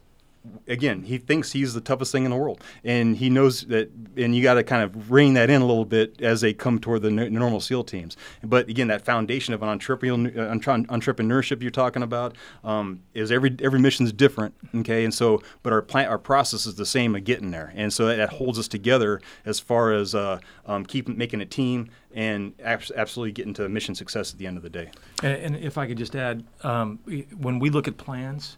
again, 0.67 1.03
he 1.03 1.17
thinks 1.17 1.51
he's 1.51 1.73
the 1.73 1.81
toughest 1.81 2.11
thing 2.11 2.25
in 2.25 2.31
the 2.31 2.37
world, 2.37 2.61
and 2.83 3.17
he 3.17 3.29
knows 3.29 3.61
that. 3.67 3.91
And 4.15 4.35
you 4.35 4.43
got 4.43 4.55
to 4.55 4.63
kind 4.63 4.83
of 4.83 5.11
rein 5.11 5.33
that 5.33 5.49
in 5.49 5.61
a 5.61 5.65
little 5.65 5.85
bit 5.85 6.21
as 6.21 6.41
they 6.41 6.53
come 6.53 6.79
toward 6.79 7.01
the 7.01 7.09
n- 7.09 7.33
normal 7.33 7.59
SEAL 7.59 7.85
teams. 7.85 8.15
But 8.43 8.69
again, 8.69 8.87
that 8.87 9.03
foundation 9.03 9.53
of 9.53 9.63
an 9.63 9.79
entrepreneurial, 9.79 10.37
uh, 10.37 10.93
entrepreneurship 10.93 11.61
you're 11.61 11.71
talking 11.71 12.03
about 12.03 12.35
um, 12.63 13.01
is 13.13 13.31
every 13.31 13.55
every 13.61 13.83
is 13.83 14.13
different. 14.13 14.53
Okay, 14.75 15.03
and 15.03 15.13
so 15.13 15.41
but 15.63 15.73
our 15.73 15.81
plan, 15.81 16.07
our 16.07 16.17
process 16.17 16.65
is 16.65 16.75
the 16.75 16.85
same 16.85 17.15
of 17.15 17.23
getting 17.23 17.51
there, 17.51 17.71
and 17.75 17.91
so 17.91 18.05
that, 18.07 18.17
that 18.17 18.29
holds 18.29 18.59
us 18.59 18.67
together 18.67 19.21
as 19.45 19.59
far 19.59 19.93
as 19.93 20.15
uh, 20.15 20.39
um, 20.65 20.85
keep 20.85 21.07
making 21.07 21.41
a 21.41 21.45
team 21.45 21.89
and 22.13 22.53
absolutely 22.63 23.31
getting 23.31 23.53
to 23.55 23.67
mission 23.67 23.95
success 23.95 24.33
at 24.33 24.39
the 24.39 24.47
end 24.47 24.57
of 24.57 24.63
the 24.63 24.69
day. 24.69 24.91
And, 25.23 25.33
and 25.33 25.55
if 25.57 25.77
I 25.77 25.87
could 25.87 25.97
just 25.97 26.15
add, 26.15 26.43
um, 26.61 26.99
when 27.37 27.59
we 27.59 27.69
look 27.69 27.87
at 27.87 27.97
plans, 27.97 28.57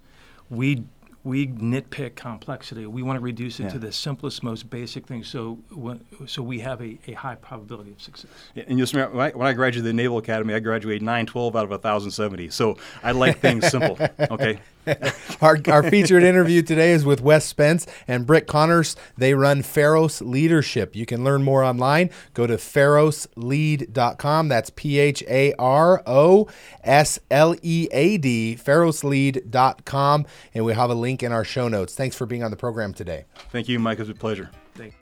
we 0.50 0.84
we 1.26 1.48
nitpick 1.48 2.16
complexity. 2.16 2.86
We 2.86 3.02
want 3.02 3.18
to 3.18 3.22
reduce 3.22 3.60
it 3.60 3.64
yeah. 3.64 3.70
to 3.70 3.80
the 3.80 3.92
simplest, 3.92 4.44
most 4.44 4.70
basic 4.70 5.08
thing. 5.08 5.24
So, 5.24 5.58
so 6.28 6.44
we 6.44 6.60
have 6.60 6.80
a, 6.82 7.00
a 7.08 7.14
high 7.14 7.34
probability 7.34 7.92
of 7.92 8.02
success. 8.02 8.30
Yeah, 8.54 8.66
and 8.68 8.78
just 8.78 8.94
remember, 8.94 9.18
when 9.18 9.26
I, 9.26 9.32
when 9.32 9.48
I 9.48 9.54
graduated 9.54 9.86
the 9.86 9.94
Naval 9.94 10.20
Academy, 10.20 10.54
I 10.54 10.60
graduated 10.60 11.02
912 11.02 11.56
out 11.56 11.64
of 11.64 11.72
1,070. 11.72 12.52
So 12.52 12.78
I 13.04 13.12
like 13.12 13.40
things 13.40 13.68
simple. 13.68 13.98
Okay. 14.32 14.60
our, 15.42 15.60
our 15.68 15.84
featured 15.90 16.24
interview 16.24 16.62
today 16.62 16.92
is 16.92 17.06
with 17.06 17.22
Wes 17.22 17.46
Spence 17.46 17.88
and 18.08 18.26
Britt 18.26 18.48
Connors. 18.48 18.96
They 19.18 19.34
run 19.34 19.62
Pharos 19.62 20.22
Leadership. 20.22 20.96
You 20.96 21.06
can 21.06 21.24
learn 21.24 21.44
more 21.44 21.64
online. 21.64 22.10
Go 22.34 22.48
to 22.48 22.56
pharoslead.com. 22.58 24.48
That's 24.48 24.70
P 24.70 25.00
H 25.00 25.24
A 25.28 25.54
R 25.54 26.04
O 26.06 26.48
S 26.84 27.20
L 27.32 27.56
E 27.62 27.88
A 27.92 28.18
D, 28.18 28.58
pharoslead.com. 28.60 30.26
And 30.54 30.66
we 30.66 30.74
have 30.74 30.90
a 30.90 30.96
link 30.96 31.24
in 31.24 31.32
our 31.32 31.44
show 31.44 31.68
notes. 31.68 31.96
Thanks 31.96 32.16
for 32.16 32.26
being 32.26 32.44
on 32.44 32.52
the 32.52 32.58
program 32.58 32.94
today. 32.94 33.26
Thank 33.52 33.68
you, 33.68 33.80
Mike. 33.80 34.00
It 34.00 34.04
was 34.04 34.10
a 34.10 34.16
pleasure. 34.16 34.50
Thank 34.76 34.94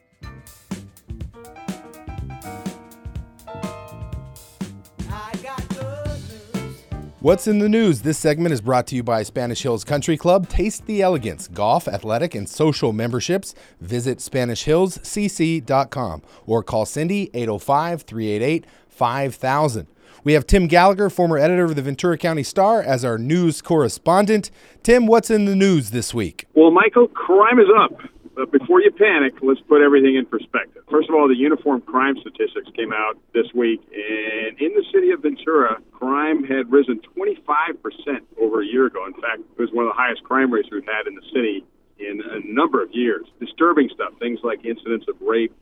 What's 7.24 7.48
in 7.48 7.58
the 7.60 7.70
news? 7.70 8.02
This 8.02 8.18
segment 8.18 8.52
is 8.52 8.60
brought 8.60 8.86
to 8.88 8.98
you 8.98 9.04
by 9.04 9.24
Spanish 9.24 9.62
Hills 9.62 9.86
Country 9.86 10.18
Club. 10.18 10.50
Taste 10.50 10.86
the 10.88 11.02
elegance, 11.02 11.48
golf, 11.48 11.88
athletic, 11.88 12.36
and 12.36 12.50
social 12.50 12.92
memberships. 12.92 13.56
Visit 13.80 14.18
SpanishHillsCC.com 14.18 16.22
or 16.46 16.64
call 16.64 16.86
Cindy 16.86 17.30
805 17.34 18.02
388 18.02 18.66
5000. 18.90 19.88
We 20.26 20.34
have 20.34 20.46
Tim 20.46 20.68
Gallagher, 20.68 21.10
former 21.10 21.38
editor 21.38 21.64
of 21.64 21.78
the 21.78 21.82
Ventura 21.82 22.18
County 22.18 22.44
Star, 22.44 22.82
as 22.82 23.06
our 23.06 23.18
news 23.18 23.62
correspondent. 23.62 24.52
Tim, 24.84 25.08
what's 25.08 25.32
in 25.32 25.46
the 25.46 25.56
news 25.56 25.92
this 25.92 26.14
week? 26.14 26.46
Well, 26.56 26.72
Michael, 26.72 27.08
crime 27.08 27.58
is 27.58 27.68
up. 27.74 28.02
But 28.36 28.52
before 28.52 28.82
you 28.82 28.92
panic, 28.92 29.36
let's 29.42 29.62
put 29.62 29.82
everything 29.82 30.16
in 30.16 30.26
perspective. 30.26 30.84
First 30.90 31.08
of 31.10 31.16
all, 31.16 31.28
the 31.28 31.38
uniform 31.38 31.82
crime 31.82 32.16
statistics 32.20 32.70
came 32.76 32.92
out 32.92 33.18
this 33.34 33.46
week, 33.54 33.80
and 33.94 34.60
in 34.60 34.74
the 34.74 34.84
city 34.92 35.12
of 35.12 35.22
Ventura, 35.22 35.78
crime 35.92 36.44
had 36.44 36.72
risen 36.72 37.00
25% 37.16 38.22
over 38.42 38.62
a 38.62 38.66
year 38.66 38.88
ago. 38.88 39.06
In 39.06 39.14
fact, 39.14 39.42
it 39.58 39.62
was 39.62 39.70
one 39.72 39.86
of 39.86 39.92
the 39.92 39.98
highest 39.98 40.24
crime 40.24 40.52
rates 40.52 40.70
we've 40.72 40.86
had 40.86 41.06
in 41.08 41.16
the 41.16 41.26
city 41.34 41.64
in 42.00 42.22
a 42.22 42.40
number 42.52 42.82
of 42.82 42.90
years. 42.92 43.26
Disturbing 43.40 43.90
stuff, 43.94 44.14
things 44.20 44.40
like 44.44 44.66
incidents 44.66 45.06
of 45.08 45.16
rape, 45.22 45.54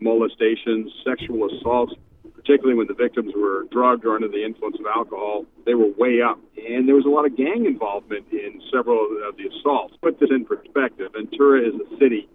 molestations, 0.00 0.92
sexual 1.04 1.48
assaults, 1.50 1.92
particularly 2.34 2.74
when 2.76 2.86
the 2.86 2.94
victims 2.94 3.32
were 3.36 3.64
drugged 3.70 4.04
or 4.04 4.14
under 4.14 4.28
the 4.28 4.44
influence 4.44 4.76
of 4.78 4.86
alcohol, 4.86 5.44
they 5.66 5.74
were 5.74 5.88
way 5.98 6.22
up. 6.22 6.38
And 6.56 6.88
there 6.88 6.94
was 6.94 7.04
a 7.04 7.10
lot 7.10 7.26
of 7.26 7.36
gang 7.36 7.66
involvement 7.66 8.26
in 8.32 8.60
several 8.72 9.04
of 9.26 9.36
the 9.36 9.48
assaults. 9.48 9.96
Put 10.02 10.20
this 10.20 10.30
in 10.30 10.44
perspective 10.44 11.12
Ventura 11.12 11.60
is 11.66 11.74
a 11.74 11.96
city 11.98 12.28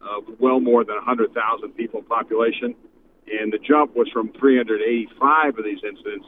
of 0.00 0.24
well 0.38 0.60
more 0.60 0.84
than 0.84 0.96
100,000 0.96 1.70
people 1.72 2.02
population, 2.02 2.74
and 3.26 3.52
the 3.52 3.58
jump 3.58 3.96
was 3.96 4.08
from 4.12 4.32
385 4.38 5.58
of 5.58 5.64
these 5.64 5.82
incidents 5.82 6.26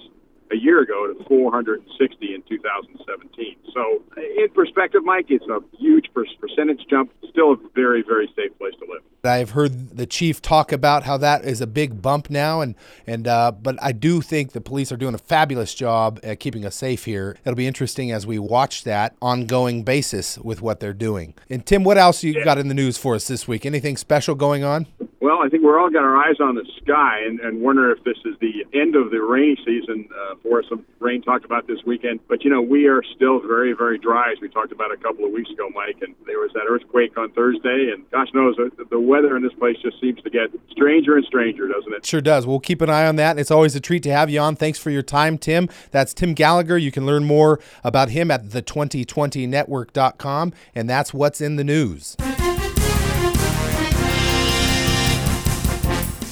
a 0.50 0.56
year 0.56 0.80
ago 0.80 1.06
to 1.06 1.24
460 1.24 2.34
in 2.34 2.42
2017. 2.42 3.56
So, 3.74 4.02
in 4.16 4.48
perspective, 4.54 5.04
Mike, 5.04 5.26
it's 5.28 5.46
a 5.46 5.60
huge 5.76 6.06
percentage 6.14 6.80
jump. 6.88 7.12
Still 7.30 7.52
a 7.52 7.56
very, 7.74 8.02
very 8.02 8.26
safe 8.34 8.56
place 8.58 8.74
to 8.80 8.86
live. 8.90 9.02
I've 9.24 9.50
heard 9.50 9.96
the 9.96 10.06
chief 10.06 10.40
talk 10.40 10.72
about 10.72 11.02
how 11.02 11.16
that 11.18 11.44
is 11.44 11.60
a 11.60 11.66
big 11.66 12.00
bump 12.00 12.30
now, 12.30 12.60
and 12.60 12.74
and 13.06 13.26
uh, 13.26 13.52
but 13.52 13.76
I 13.82 13.92
do 13.92 14.20
think 14.20 14.52
the 14.52 14.60
police 14.60 14.90
are 14.92 14.96
doing 14.96 15.14
a 15.14 15.18
fabulous 15.18 15.74
job 15.74 16.20
at 16.22 16.40
keeping 16.40 16.64
us 16.64 16.76
safe 16.76 17.04
here. 17.04 17.36
It'll 17.44 17.56
be 17.56 17.66
interesting 17.66 18.10
as 18.10 18.26
we 18.26 18.38
watch 18.38 18.84
that 18.84 19.16
ongoing 19.20 19.82
basis 19.82 20.38
with 20.38 20.62
what 20.62 20.80
they're 20.80 20.92
doing. 20.92 21.34
And 21.50 21.66
Tim, 21.66 21.84
what 21.84 21.98
else 21.98 22.22
you 22.22 22.32
yeah. 22.32 22.44
got 22.44 22.58
in 22.58 22.68
the 22.68 22.74
news 22.74 22.96
for 22.96 23.14
us 23.14 23.26
this 23.28 23.46
week? 23.46 23.66
Anything 23.66 23.96
special 23.96 24.34
going 24.34 24.64
on? 24.64 24.86
Well, 25.28 25.44
I 25.44 25.50
think 25.50 25.62
we're 25.62 25.78
all 25.78 25.90
got 25.90 26.04
our 26.04 26.16
eyes 26.16 26.40
on 26.40 26.54
the 26.54 26.64
sky 26.80 27.20
and, 27.26 27.38
and 27.40 27.60
wonder 27.60 27.92
if 27.92 28.02
this 28.02 28.16
is 28.24 28.34
the 28.40 28.64
end 28.72 28.96
of 28.96 29.10
the 29.10 29.20
rainy 29.20 29.58
season 29.62 30.08
uh, 30.08 30.36
for 30.42 30.62
some 30.66 30.86
rain 31.00 31.20
talked 31.20 31.44
about 31.44 31.66
this 31.66 31.80
weekend. 31.84 32.20
But 32.28 32.44
you 32.44 32.50
know, 32.50 32.62
we 32.62 32.86
are 32.86 33.02
still 33.14 33.38
very, 33.38 33.74
very 33.74 33.98
dry, 33.98 34.32
as 34.32 34.40
we 34.40 34.48
talked 34.48 34.72
about 34.72 34.90
a 34.90 34.96
couple 34.96 35.26
of 35.26 35.32
weeks 35.32 35.50
ago, 35.50 35.68
Mike. 35.74 35.98
And 36.00 36.14
there 36.24 36.38
was 36.38 36.50
that 36.54 36.64
earthquake 36.66 37.18
on 37.18 37.30
Thursday, 37.32 37.90
and 37.92 38.10
gosh 38.10 38.28
knows 38.32 38.56
the, 38.56 38.70
the 38.88 38.98
weather 38.98 39.36
in 39.36 39.42
this 39.42 39.52
place 39.52 39.76
just 39.82 40.00
seems 40.00 40.18
to 40.22 40.30
get 40.30 40.48
stranger 40.70 41.16
and 41.16 41.26
stranger, 41.26 41.68
doesn't 41.68 41.92
it? 41.92 42.06
Sure 42.06 42.22
does. 42.22 42.46
We'll 42.46 42.58
keep 42.58 42.80
an 42.80 42.88
eye 42.88 43.06
on 43.06 43.16
that. 43.16 43.38
It's 43.38 43.50
always 43.50 43.76
a 43.76 43.80
treat 43.80 44.02
to 44.04 44.10
have 44.10 44.30
you 44.30 44.40
on. 44.40 44.56
Thanks 44.56 44.78
for 44.78 44.88
your 44.88 45.02
time, 45.02 45.36
Tim. 45.36 45.68
That's 45.90 46.14
Tim 46.14 46.32
Gallagher. 46.32 46.78
You 46.78 46.90
can 46.90 47.04
learn 47.04 47.24
more 47.24 47.60
about 47.84 48.08
him 48.08 48.30
at 48.30 48.48
the2020network.com, 48.48 50.54
and 50.74 50.88
that's 50.88 51.12
what's 51.12 51.42
in 51.42 51.56
the 51.56 51.64
news. 51.64 52.16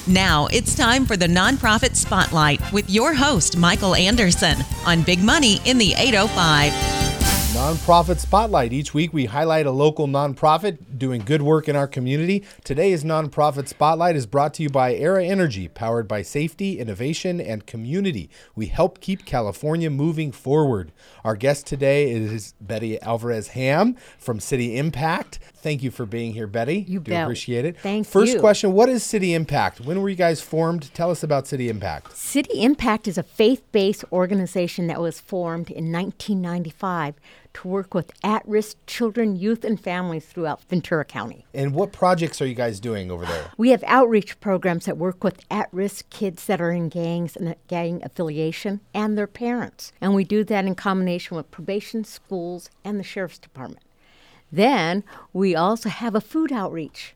Now 0.07 0.47
it's 0.53 0.73
time 0.73 1.05
for 1.05 1.17
the 1.17 1.27
Nonprofit 1.27 1.93
Spotlight 1.97 2.61
with 2.71 2.89
your 2.89 3.13
host, 3.13 3.57
Michael 3.57 3.93
Anderson, 3.93 4.55
on 4.85 5.01
Big 5.01 5.21
Money 5.21 5.59
in 5.65 5.77
the 5.77 5.93
805. 5.97 6.71
Nonprofit 7.57 8.19
Spotlight. 8.19 8.71
Each 8.71 8.93
week 8.93 9.11
we 9.11 9.25
highlight 9.25 9.65
a 9.65 9.71
local 9.71 10.07
nonprofit 10.07 10.97
doing 10.97 11.23
good 11.25 11.41
work 11.41 11.67
in 11.67 11.75
our 11.75 11.87
community. 11.87 12.45
Today's 12.63 13.03
Nonprofit 13.03 13.67
Spotlight 13.67 14.15
is 14.15 14.25
brought 14.25 14.53
to 14.53 14.63
you 14.63 14.69
by 14.69 14.93
Aera 14.93 15.25
Energy, 15.25 15.67
powered 15.67 16.07
by 16.07 16.21
safety, 16.21 16.79
innovation, 16.79 17.41
and 17.41 17.65
community. 17.65 18.29
We 18.55 18.67
help 18.67 19.01
keep 19.01 19.25
California 19.25 19.89
moving 19.89 20.31
forward. 20.31 20.93
Our 21.25 21.35
guest 21.35 21.65
today 21.65 22.11
is 22.11 22.53
Betty 22.61 23.01
Alvarez 23.01 23.49
Ham 23.49 23.97
from 24.17 24.39
City 24.39 24.77
Impact. 24.77 25.39
Thank 25.67 25.83
you 25.83 25.91
for 25.91 26.05
being 26.05 26.31
here, 26.31 26.47
Betty. 26.47 26.85
You 26.87 27.01
Do 27.01 27.11
bet. 27.11 27.23
appreciate 27.23 27.65
it. 27.65 27.77
Thank 27.77 28.07
First 28.07 28.35
you. 28.35 28.39
question 28.39 28.71
What 28.71 28.87
is 28.87 29.03
City 29.03 29.33
Impact? 29.33 29.81
When 29.81 30.01
were 30.01 30.07
you 30.07 30.15
guys 30.15 30.39
formed? 30.39 30.93
Tell 30.93 31.11
us 31.11 31.23
about 31.23 31.45
City 31.45 31.67
Impact. 31.67 32.15
City 32.15 32.61
Impact 32.61 33.05
is 33.05 33.17
a 33.17 33.23
faith 33.23 33.69
based 33.73 34.05
organization 34.13 34.87
that 34.87 35.01
was 35.01 35.19
formed 35.19 35.69
in 35.69 35.91
1995 35.91 37.15
to 37.55 37.67
work 37.67 37.93
with 37.93 38.13
at 38.23 38.47
risk 38.47 38.77
children, 38.87 39.35
youth, 39.35 39.65
and 39.65 39.77
families 39.77 40.25
throughout 40.25 40.63
Ventura 40.69 41.03
County. 41.03 41.45
And 41.53 41.73
what 41.73 41.91
projects 41.91 42.41
are 42.41 42.47
you 42.47 42.55
guys 42.55 42.79
doing 42.79 43.11
over 43.11 43.25
there? 43.25 43.51
We 43.57 43.71
have 43.71 43.83
outreach 43.87 44.39
programs 44.39 44.85
that 44.85 44.95
work 44.95 45.21
with 45.21 45.41
at 45.51 45.67
risk 45.73 46.09
kids 46.09 46.45
that 46.45 46.61
are 46.61 46.71
in 46.71 46.87
gangs 46.87 47.35
and 47.35 47.53
gang 47.67 48.01
affiliation 48.05 48.79
and 48.93 49.17
their 49.17 49.27
parents. 49.27 49.91
And 49.99 50.15
we 50.15 50.23
do 50.23 50.45
that 50.45 50.63
in 50.63 50.75
combination 50.75 51.35
with 51.35 51.51
probation, 51.51 52.05
schools, 52.05 52.69
and 52.85 52.97
the 52.97 53.03
Sheriff's 53.03 53.39
Department. 53.39 53.83
Then 54.51 55.03
we 55.33 55.55
also 55.55 55.89
have 55.89 56.15
a 56.15 56.21
food 56.21 56.51
outreach 56.51 57.15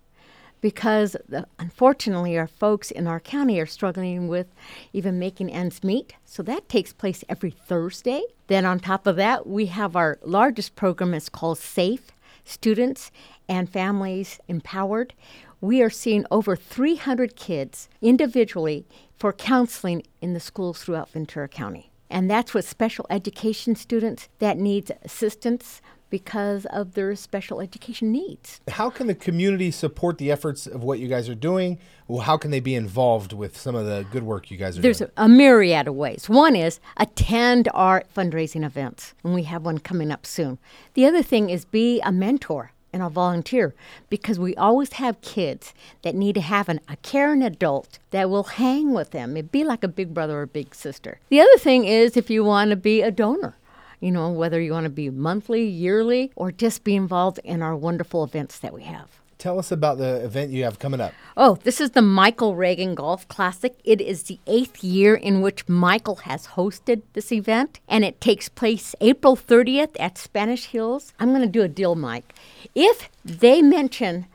because 0.61 1.15
the, 1.27 1.47
unfortunately 1.59 2.37
our 2.37 2.47
folks 2.47 2.91
in 2.91 3.07
our 3.07 3.19
county 3.19 3.59
are 3.59 3.65
struggling 3.65 4.27
with 4.27 4.47
even 4.93 5.19
making 5.19 5.51
ends 5.51 5.83
meet. 5.83 6.13
So 6.25 6.43
that 6.43 6.69
takes 6.69 6.93
place 6.93 7.23
every 7.27 7.51
Thursday. 7.51 8.21
Then 8.47 8.65
on 8.65 8.79
top 8.79 9.07
of 9.07 9.15
that, 9.15 9.47
we 9.47 9.65
have 9.67 9.95
our 9.95 10.19
largest 10.23 10.75
program 10.75 11.13
is 11.13 11.29
called 11.29 11.57
SAFE 11.57 12.11
Students 12.43 13.11
and 13.49 13.69
Families 13.69 14.39
Empowered. 14.47 15.13
We 15.59 15.81
are 15.81 15.89
seeing 15.89 16.25
over 16.31 16.55
300 16.55 17.35
kids 17.35 17.87
individually 18.01 18.85
for 19.17 19.31
counseling 19.31 20.03
in 20.21 20.33
the 20.33 20.39
schools 20.39 20.83
throughout 20.83 21.09
Ventura 21.11 21.47
County. 21.47 21.91
And 22.09 22.29
that's 22.29 22.53
with 22.53 22.67
special 22.67 23.05
education 23.09 23.75
students 23.75 24.27
that 24.39 24.57
needs 24.57 24.91
assistance 25.03 25.81
because 26.11 26.67
of 26.67 26.93
their 26.93 27.15
special 27.15 27.59
education 27.59 28.11
needs. 28.11 28.61
How 28.67 28.91
can 28.91 29.07
the 29.07 29.15
community 29.15 29.71
support 29.71 30.19
the 30.19 30.31
efforts 30.31 30.67
of 30.67 30.83
what 30.83 30.99
you 30.99 31.07
guys 31.07 31.27
are 31.27 31.33
doing? 31.35 31.79
Well, 32.07 32.21
how 32.21 32.37
can 32.37 32.51
they 32.51 32.59
be 32.59 32.75
involved 32.75 33.33
with 33.33 33.57
some 33.57 33.73
of 33.73 33.87
the 33.87 34.05
good 34.11 34.23
work 34.23 34.51
you 34.51 34.57
guys 34.57 34.77
are 34.77 34.81
There's 34.81 34.99
doing? 34.99 35.11
There's 35.15 35.25
a 35.25 35.29
myriad 35.29 35.87
of 35.87 35.95
ways. 35.95 36.29
One 36.29 36.55
is 36.55 36.79
attend 36.97 37.69
our 37.73 38.03
fundraising 38.15 38.63
events, 38.63 39.15
and 39.23 39.33
we 39.33 39.43
have 39.43 39.63
one 39.63 39.79
coming 39.79 40.11
up 40.11 40.27
soon. 40.27 40.59
The 40.93 41.07
other 41.07 41.23
thing 41.23 41.49
is 41.49 41.65
be 41.65 41.99
a 42.01 42.11
mentor 42.11 42.73
and 42.93 43.01
a 43.01 43.09
volunteer 43.09 43.73
because 44.09 44.37
we 44.37 44.55
always 44.55 44.93
have 44.93 45.21
kids 45.21 45.73
that 46.01 46.15
need 46.15 46.35
to 46.35 46.41
have 46.41 46.67
an, 46.69 46.79
a 46.89 46.97
caring 46.97 47.41
adult 47.41 47.99
that 48.11 48.29
will 48.29 48.43
hang 48.43 48.91
with 48.91 49.11
them. 49.11 49.37
It'd 49.37 49.51
be 49.51 49.63
like 49.63 49.83
a 49.83 49.87
big 49.87 50.13
brother 50.13 50.41
or 50.41 50.45
big 50.45 50.75
sister. 50.75 51.19
The 51.29 51.39
other 51.39 51.57
thing 51.57 51.85
is 51.85 52.17
if 52.17 52.29
you 52.29 52.43
want 52.43 52.71
to 52.71 52.75
be 52.75 53.01
a 53.01 53.11
donor. 53.11 53.55
You 54.01 54.11
know, 54.11 54.31
whether 54.31 54.59
you 54.59 54.73
want 54.73 54.85
to 54.85 54.89
be 54.89 55.09
monthly, 55.09 55.63
yearly, 55.65 56.31
or 56.35 56.51
just 56.51 56.83
be 56.83 56.95
involved 56.95 57.39
in 57.43 57.61
our 57.61 57.75
wonderful 57.75 58.23
events 58.23 58.59
that 58.59 58.73
we 58.73 58.83
have. 58.83 59.21
Tell 59.37 59.57
us 59.57 59.71
about 59.71 59.97
the 59.97 60.23
event 60.23 60.51
you 60.51 60.63
have 60.65 60.77
coming 60.77 61.01
up. 61.01 61.13
Oh, 61.37 61.57
this 61.63 61.81
is 61.81 61.91
the 61.91 62.01
Michael 62.01 62.55
Reagan 62.55 62.93
Golf 62.93 63.27
Classic. 63.27 63.75
It 63.83 64.01
is 64.01 64.23
the 64.23 64.37
eighth 64.45 64.83
year 64.83 65.15
in 65.15 65.41
which 65.41 65.67
Michael 65.67 66.17
has 66.17 66.47
hosted 66.47 67.01
this 67.13 67.31
event, 67.31 67.79
and 67.87 68.03
it 68.03 68.21
takes 68.21 68.49
place 68.49 68.95
April 69.01 69.35
30th 69.35 69.95
at 69.99 70.17
Spanish 70.19 70.65
Hills. 70.65 71.13
I'm 71.19 71.29
going 71.29 71.41
to 71.41 71.47
do 71.47 71.63
a 71.63 71.67
deal, 71.67 71.95
Mike. 71.95 72.35
If 72.75 73.09
they 73.25 73.63
mention 73.63 74.27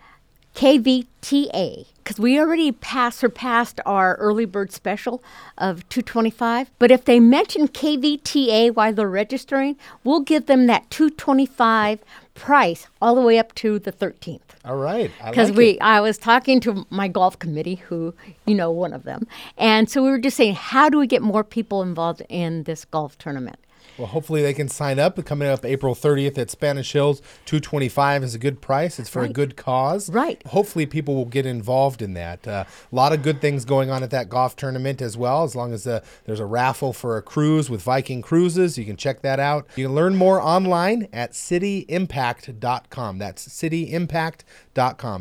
KVTA, 0.57 1.87
because 2.07 2.21
we 2.21 2.38
already 2.38 2.71
passed 2.71 3.19
surpassed 3.19 3.81
our 3.85 4.14
early 4.19 4.45
bird 4.45 4.71
special 4.71 5.25
of 5.59 5.88
225, 5.88 6.71
but 6.79 6.92
if 6.92 7.05
they 7.05 7.19
mention 7.19 7.66
KVTA 7.66 8.73
while 8.73 8.92
they're 8.92 9.11
registering, 9.11 9.75
we'll 10.05 10.21
give 10.21 10.47
them 10.47 10.69
that 10.69 10.88
225 10.90 12.05
price 12.35 12.87
all 13.03 13.16
the 13.16 13.21
way 13.21 13.40
up 13.40 13.53
to 13.57 13.81
the 13.81 13.90
13th 13.90 14.40
All 14.64 14.77
right. 14.77 15.11
Because 15.25 15.49
like 15.49 15.59
we 15.59 15.71
it. 15.71 15.79
i 15.81 16.03
was 16.03 16.19
talking 16.19 16.61
to 16.61 16.87
my 16.90 17.09
golf 17.09 17.38
committee 17.38 17.77
who 17.77 18.14
you 18.47 18.55
know 18.55 18.71
one 18.71 18.92
of 18.92 19.05
them 19.05 19.27
and 19.57 19.88
so 19.88 20.03
we 20.05 20.11
were 20.11 20.19
just 20.19 20.37
saying 20.37 20.55
how 20.55 20.90
do 20.90 20.99
we 20.99 21.07
get 21.07 21.23
more 21.23 21.42
people 21.42 21.83
involved 21.83 22.23
in 22.29 22.64
this 22.64 22.85
golf 22.85 23.16
tournament 23.16 23.59
Well, 23.99 24.09
hopefully 24.09 24.43
they 24.43 24.55
can 24.55 24.69
sign 24.69 24.99
up. 24.99 25.23
Coming 25.25 25.49
up 25.49 25.65
April 25.65 25.95
30th 25.95 26.39
at 26.39 26.51
Spanish 26.51 26.93
Hills, 26.93 27.21
225 27.47 28.23
is 28.25 28.35
a 28.35 28.39
good 28.39 28.61
price. 28.61 28.99
It's 28.99 29.09
for 29.09 29.23
a 29.23 29.29
good 29.29 29.57
cause. 29.57 30.11
Right. 30.11 30.45
Hopefully 30.49 30.87
people 30.87 31.15
will 31.15 31.25
get 31.25 31.47
involved 31.47 32.03
in 32.03 32.15
that. 32.15 32.47
Uh, 32.47 32.65
a 32.91 32.95
lot 32.95 33.13
of 33.13 33.23
good 33.23 33.41
things 33.41 33.65
going 33.65 33.91
on 33.91 34.03
at 34.03 34.11
that 34.11 34.29
golf 34.29 34.57
tournament 34.57 35.01
as 35.01 35.17
well. 35.17 35.45
As 35.45 35.57
long 35.57 35.73
as 35.73 35.87
uh, 35.87 36.01
there's 36.25 36.41
a 36.41 36.47
raffle 36.47 36.93
for 36.93 37.17
a 37.17 37.23
cruise 37.23 37.71
with 37.71 37.83
Viking 37.83 38.23
Cruises, 38.23 38.77
you 38.77 38.85
can 38.85 38.97
check 38.97 39.23
that 39.23 39.41
out. 39.41 39.67
You 39.77 39.87
can 39.87 39.95
learn 39.95 40.17
more 40.17 40.41
online 40.41 41.09
at 41.13 41.33
cityimpact.com. 41.33 43.19
That's 43.19 43.49
cityimpact.com. 43.49 44.66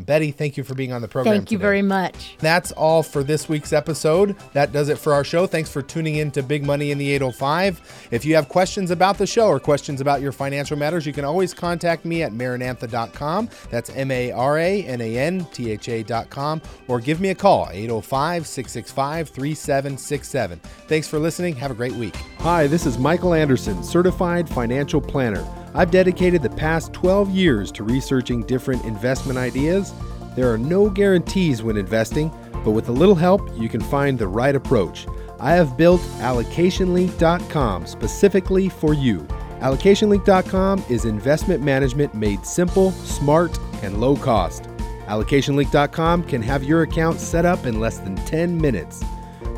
Betty, 0.04 0.30
thank 0.30 0.56
you 0.56 0.64
for 0.64 0.74
being 0.74 0.92
on 0.92 1.02
the 1.02 1.08
program. 1.08 1.34
thank 1.34 1.50
you 1.50 1.58
today. 1.58 1.62
very 1.62 1.82
much 1.82 2.36
That's 2.38 2.72
all 2.72 3.02
for 3.02 3.22
this 3.22 3.48
week's 3.48 3.72
episode. 3.72 4.36
That 4.52 4.72
does 4.72 4.88
it 4.88 4.98
for 4.98 5.12
our 5.12 5.24
show. 5.24 5.46
Thanks 5.46 5.70
for 5.70 5.82
tuning 5.82 6.16
in 6.16 6.30
to 6.32 6.42
Big 6.42 6.64
Money 6.64 6.90
in 6.90 6.98
the 6.98 7.10
805. 7.10 8.08
If 8.10 8.24
you 8.24 8.34
have 8.34 8.48
questions 8.48 8.90
about 8.90 9.18
the 9.18 9.26
show 9.26 9.48
or 9.48 9.58
questions 9.58 10.00
about 10.00 10.20
your 10.20 10.32
financial 10.32 10.76
matters, 10.76 11.06
you 11.06 11.12
can 11.12 11.24
always 11.24 11.54
contact 11.54 12.04
me 12.04 12.22
at 12.22 12.32
maranantha.com. 12.32 13.48
That's 13.70 13.90
M 13.90 14.10
A 14.10 14.32
R 14.32 14.58
A 14.58 14.82
N 14.84 15.00
A 15.00 15.18
N 15.18 15.46
T 15.52 15.70
H 15.70 15.88
A.com 15.88 16.60
or 16.88 17.00
give 17.00 17.20
me 17.20 17.30
a 17.30 17.34
call 17.34 17.68
805 17.70 18.46
665 18.46 19.28
3767. 19.30 20.60
Thanks 20.88 21.08
for 21.08 21.18
listening. 21.18 21.56
Have 21.56 21.70
a 21.70 21.74
great 21.74 21.94
week. 21.94 22.16
Hi, 22.38 22.66
this 22.66 22.86
is 22.86 22.98
Michael 22.98 23.34
Anderson, 23.34 23.82
certified 23.82 24.48
financial 24.48 25.00
planner. 25.00 25.44
I've 25.76 25.90
dedicated 25.90 26.40
the 26.40 26.48
past 26.48 26.94
12 26.94 27.28
years 27.30 27.70
to 27.72 27.84
researching 27.84 28.42
different 28.44 28.82
investment 28.86 29.38
ideas. 29.38 29.92
There 30.34 30.50
are 30.50 30.56
no 30.56 30.88
guarantees 30.88 31.62
when 31.62 31.76
investing, 31.76 32.32
but 32.64 32.70
with 32.70 32.88
a 32.88 32.92
little 32.92 33.14
help, 33.14 33.42
you 33.58 33.68
can 33.68 33.82
find 33.82 34.18
the 34.18 34.26
right 34.26 34.54
approach. 34.54 35.06
I 35.38 35.52
have 35.52 35.76
built 35.76 36.00
allocationlink.com 36.00 37.86
specifically 37.86 38.70
for 38.70 38.94
you. 38.94 39.18
Allocationlink.com 39.60 40.82
is 40.88 41.04
investment 41.04 41.62
management 41.62 42.14
made 42.14 42.46
simple, 42.46 42.90
smart, 42.92 43.58
and 43.82 44.00
low 44.00 44.16
cost. 44.16 44.62
Allocationlink.com 45.08 46.22
can 46.24 46.40
have 46.40 46.64
your 46.64 46.82
account 46.82 47.20
set 47.20 47.44
up 47.44 47.66
in 47.66 47.80
less 47.80 47.98
than 47.98 48.16
10 48.16 48.58
minutes. 48.58 49.04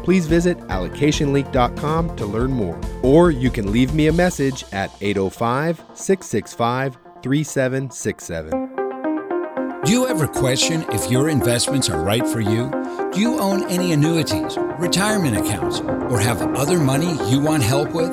Please 0.09 0.27
visit 0.27 0.57
allocationlink.com 0.69 2.17
to 2.17 2.25
learn 2.25 2.51
more. 2.51 2.81
Or 3.03 3.31
you 3.31 3.51
can 3.51 3.71
leave 3.71 3.93
me 3.93 4.07
a 4.07 4.13
message 4.15 4.65
at 4.73 4.91
805 5.03 5.83
665 5.93 6.97
3767. 7.23 9.83
Do 9.85 9.93
you 9.93 10.09
ever 10.09 10.27
question 10.27 10.87
if 10.93 11.11
your 11.11 11.29
investments 11.29 11.91
are 11.91 12.03
right 12.03 12.27
for 12.27 12.41
you? 12.41 12.71
Do 13.13 13.21
you 13.21 13.39
own 13.39 13.69
any 13.69 13.93
annuities, 13.93 14.57
retirement 14.79 15.37
accounts, 15.37 15.81
or 15.81 16.19
have 16.19 16.41
other 16.57 16.79
money 16.79 17.13
you 17.31 17.39
want 17.39 17.63
help 17.63 17.91
with? 17.91 18.09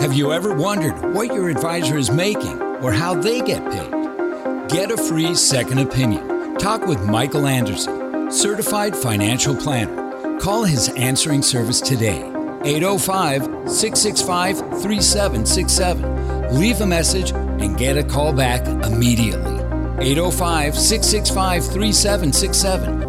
Have 0.00 0.14
you 0.14 0.32
ever 0.32 0.54
wondered 0.54 1.14
what 1.14 1.26
your 1.26 1.50
advisor 1.50 1.98
is 1.98 2.10
making 2.10 2.58
or 2.82 2.90
how 2.90 3.14
they 3.14 3.42
get 3.42 3.62
paid? 3.70 3.90
Get 4.70 4.90
a 4.90 4.96
free 4.96 5.34
second 5.34 5.80
opinion. 5.80 6.56
Talk 6.56 6.86
with 6.86 7.04
Michael 7.04 7.46
Anderson, 7.46 8.32
certified 8.32 8.96
financial 8.96 9.54
planner. 9.54 10.07
Call 10.40 10.62
his 10.62 10.88
answering 10.90 11.42
service 11.42 11.80
today, 11.80 12.22
805 12.64 13.42
665 13.68 14.58
3767. 14.80 16.58
Leave 16.58 16.80
a 16.80 16.86
message 16.86 17.32
and 17.32 17.76
get 17.76 17.96
a 17.96 18.04
call 18.04 18.32
back 18.32 18.64
immediately. 18.86 19.56
805 20.00 20.78
665 20.78 21.64
3767 21.64 23.07